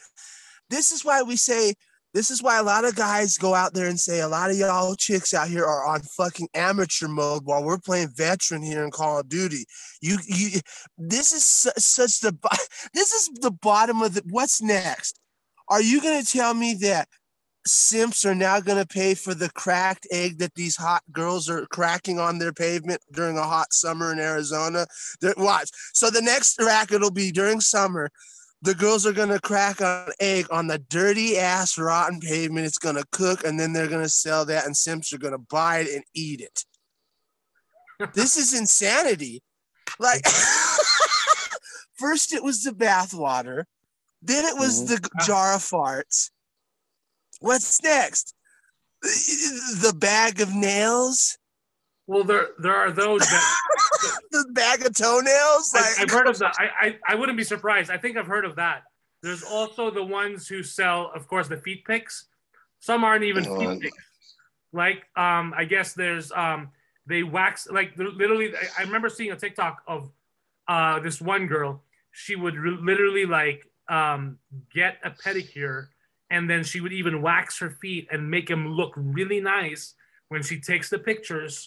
[0.70, 1.74] this is why we say,
[2.14, 4.56] this is why a lot of guys go out there and say a lot of
[4.56, 8.90] y'all chicks out here are on fucking amateur mode while we're playing veteran here in
[8.90, 9.64] Call of Duty.
[10.00, 10.60] You, you,
[10.96, 12.36] this is su- such the,
[12.94, 14.22] this is the bottom of the.
[14.30, 15.20] What's next?
[15.68, 17.08] Are you gonna tell me that
[17.68, 21.66] simps are now going to pay for the cracked egg that these hot girls are
[21.66, 24.86] cracking on their pavement during a hot summer in Arizona.
[25.20, 25.70] They're- watch.
[25.92, 28.10] So the next racket will be during summer.
[28.62, 32.66] The girls are going to crack an egg on the dirty ass rotten pavement.
[32.66, 35.32] It's going to cook and then they're going to sell that and simps are going
[35.32, 36.64] to buy it and eat it.
[38.14, 39.42] this is insanity.
[40.00, 40.22] Like
[41.94, 43.64] first it was the bathwater,
[44.22, 44.88] then it was Mhm.
[44.88, 46.30] the jar of farts.
[47.40, 48.34] What's next?
[49.02, 51.38] The bag of nails?
[52.08, 53.56] Well, there there are those that
[54.32, 55.72] The bag of toenails?
[55.74, 56.54] I, Like, I've heard of that.
[56.58, 57.90] I, I I wouldn't be surprised.
[57.90, 58.82] I think I've heard of that.
[59.22, 62.26] There's also the ones who sell, of course, the feet picks.
[62.80, 63.96] Some aren't even Uh, feet pics.
[64.72, 66.70] Like um, I guess there's um,
[67.06, 68.54] they wax like literally.
[68.56, 70.10] I, I remember seeing a TikTok of
[70.66, 71.82] uh this one girl.
[72.12, 74.38] She would re- literally like um
[74.72, 75.88] get a pedicure,
[76.30, 79.94] and then she would even wax her feet and make them look really nice
[80.28, 81.66] when she takes the pictures,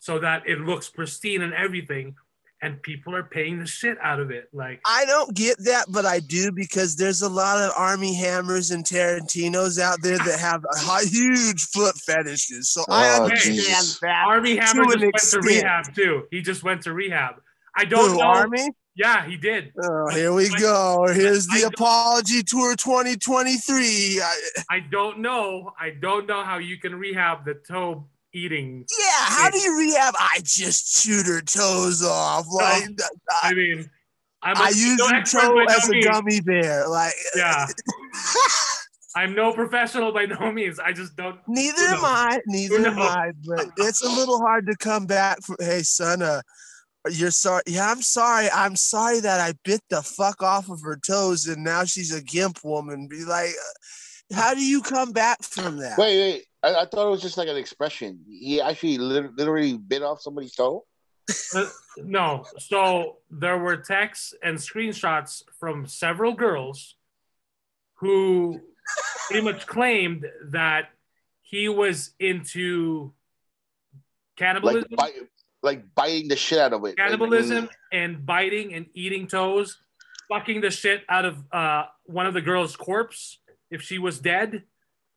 [0.00, 2.16] so that it looks pristine and everything
[2.62, 4.48] and people are paying the shit out of it.
[4.52, 8.70] Like, I don't get that, but I do because there's a lot of Armie Hammers
[8.70, 12.68] and Tarantinos out there that have a huge foot fetishes.
[12.68, 13.98] So I Oh, understand Jesus.
[14.00, 14.24] that.
[14.26, 15.42] Armie Hammer to just an went extent.
[15.42, 16.26] to rehab too.
[16.30, 17.36] He just went to rehab.
[17.74, 18.24] I don't Who, know.
[18.24, 18.68] Armie?
[18.94, 19.72] Yeah, he did.
[19.82, 21.06] Oh, here we I- go.
[21.10, 24.20] Here's the don't- apology tour 2023.
[24.20, 24.36] I,
[24.70, 25.72] I don't know.
[25.80, 28.84] I don't know how you can rehab the toe eating.
[28.98, 30.14] yeah, how do you rehab?
[30.18, 32.46] I just chewed her toes off.
[32.52, 32.88] Like
[33.42, 33.88] I mean,
[34.42, 36.06] I'm I a- use no the toe by no as a means.
[36.06, 36.88] gummy bear.
[36.88, 37.66] Like Yeah,
[39.16, 40.78] I'm no professional by no means.
[40.78, 41.40] I just don't.
[41.48, 42.38] Neither am I.
[42.46, 42.98] Neither am?
[42.98, 43.32] I.
[43.44, 45.56] But it's a little hard to come back from.
[45.58, 46.22] Hey, son.
[46.22, 46.42] Uh,
[47.10, 47.62] you're sorry.
[47.66, 48.48] Yeah, I'm sorry.
[48.54, 52.22] I'm sorry that I bit the fuck off of her toes, and now she's a
[52.22, 53.08] gimp woman.
[53.08, 55.98] Be like, uh, how do you come back from that?
[55.98, 56.44] Wait, wait.
[56.62, 58.20] I, I thought it was just like an expression.
[58.28, 60.84] He actually lit- literally bit off somebody's toe.
[61.54, 61.66] Uh,
[61.98, 62.44] no.
[62.58, 66.96] So there were texts and screenshots from several girls
[67.94, 68.60] who
[69.28, 70.90] pretty much claimed that
[71.42, 73.12] he was into
[74.36, 75.28] cannibalism, Like, bite,
[75.62, 76.96] like biting the shit out of it.
[76.96, 79.78] Cannibalism, mm, and biting and eating toes,
[80.28, 83.38] fucking the shit out of uh, one of the girls' corpse
[83.70, 84.64] if she was dead.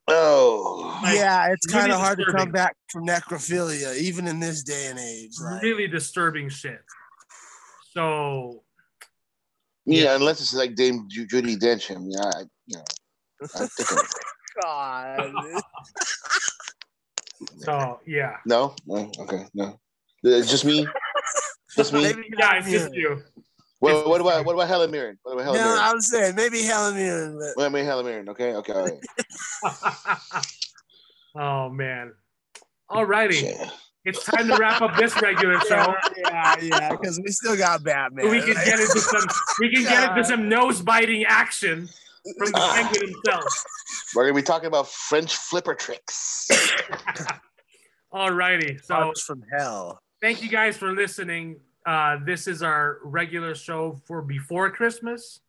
[0.07, 0.99] Oh.
[1.03, 4.87] like, yeah, it's kind of hard to come back from necrophilia, even in this day
[4.87, 5.31] and age.
[5.41, 6.81] Like, Really disturbing shit.
[7.91, 8.63] So
[9.85, 11.89] Yeah, unless it's like Dame Ju- Judi Dench.
[11.95, 12.83] I mean, I, you know,
[13.55, 14.09] I think of-
[14.61, 15.33] God.
[17.57, 18.37] so yeah.
[18.45, 19.79] no, no, okay, no.
[20.23, 20.87] It's just me.
[21.75, 22.03] Just me.
[22.03, 23.21] Maybe Yeah, it's just you.
[23.83, 25.17] What, what about what about Helen Mirren?
[25.23, 25.79] What about Helen No, Mirren?
[25.79, 28.29] I was saying maybe Helen Mirren, but What about Helen Mirren?
[28.29, 30.45] Okay, okay, all right.
[31.35, 32.13] oh man.
[32.89, 33.33] Alrighty.
[33.33, 33.57] Shit.
[34.05, 35.93] It's time to wrap up this regular show.
[36.17, 38.29] yeah, yeah, because we still got Batman.
[38.29, 39.25] We can get into some
[39.59, 41.89] we can get into some nose biting action.
[42.37, 43.43] from the penguin himself.
[44.15, 46.47] We're gonna be talking about French flipper tricks.
[48.13, 48.77] Alrighty.
[48.79, 49.99] So Sparks from hell.
[50.21, 51.59] thank you guys for listening.
[51.85, 55.39] Uh, this is our regular show for before Christmas.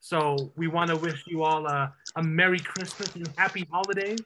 [0.00, 4.20] So we want to wish you all a, a Merry Christmas and Happy Holidays.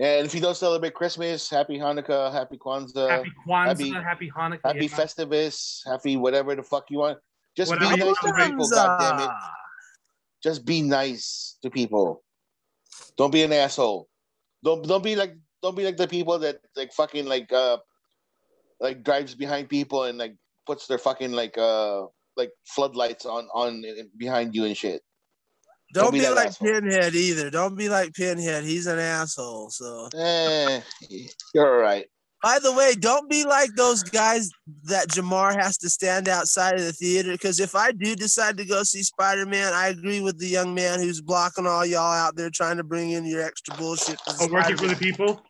[0.00, 4.60] and if you don't celebrate Christmas, happy Hanukkah, happy Kwanzaa, Happy Kwanzaa, happy- Happy, Hanukkah.
[4.64, 4.96] happy yeah.
[4.96, 7.18] Festivus, happy whatever the fuck you want.
[7.56, 9.38] Just Whatever be nice to people, goddammit.
[10.42, 12.22] Just be nice to people.
[13.18, 14.08] Don't be an asshole.
[14.64, 17.76] Don't don't be like don't be like the people that like fucking like uh
[18.80, 20.34] like drives behind people and like
[20.66, 22.02] puts their fucking like uh
[22.36, 23.82] like floodlights on on
[24.16, 25.02] behind you and shit.
[25.94, 26.68] Don't, Don't be be, like asshole.
[26.68, 27.50] Pinhead either.
[27.50, 28.64] Don't be like Pinhead.
[28.64, 29.68] He's an asshole.
[29.68, 30.80] So, Eh,
[31.52, 32.06] you're all right.
[32.42, 34.48] by the way, don't be like those guys
[34.84, 37.32] that Jamar has to stand outside of the theater.
[37.32, 40.74] Because if I do decide to go see Spider Man, I agree with the young
[40.74, 44.18] man who's blocking all y'all out there trying to bring in your extra bullshit.
[44.20, 45.42] for Oh, working for the people.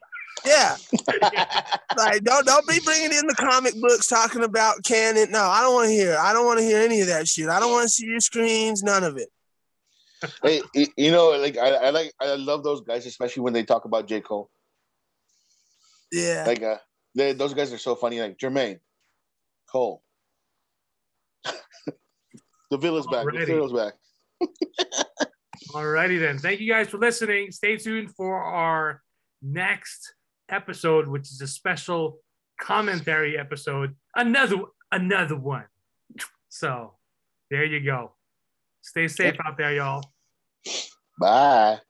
[0.45, 0.77] Yeah,
[1.97, 5.31] like don't don't be bringing in the comic books talking about canon.
[5.31, 6.17] No, I don't want to hear.
[6.19, 7.49] I don't want to hear any of that shit.
[7.49, 8.83] I don't want to see your screens.
[8.83, 9.29] None of it.
[10.43, 10.63] hey,
[10.97, 14.07] you know, like I, I like I love those guys, especially when they talk about
[14.07, 14.21] J.
[14.21, 14.51] Cole.
[16.11, 16.45] Yeah.
[16.47, 16.77] Like uh
[17.15, 18.81] they, those guys are so funny, like Jermaine,
[19.71, 20.03] Cole.
[22.71, 23.27] the villain's back.
[23.27, 23.47] The Alrighty.
[23.47, 23.95] villain's back.
[25.69, 26.39] Alrighty then.
[26.39, 27.51] Thank you guys for listening.
[27.51, 29.03] Stay tuned for our
[29.41, 30.15] next
[30.53, 32.19] episode, which is a special
[32.61, 33.97] commentary episode.
[34.15, 34.57] Another
[34.91, 35.65] another one.
[36.49, 36.95] So
[37.51, 38.13] there you go.
[38.83, 40.03] Stay safe out there, y'all.
[41.19, 41.81] Bye.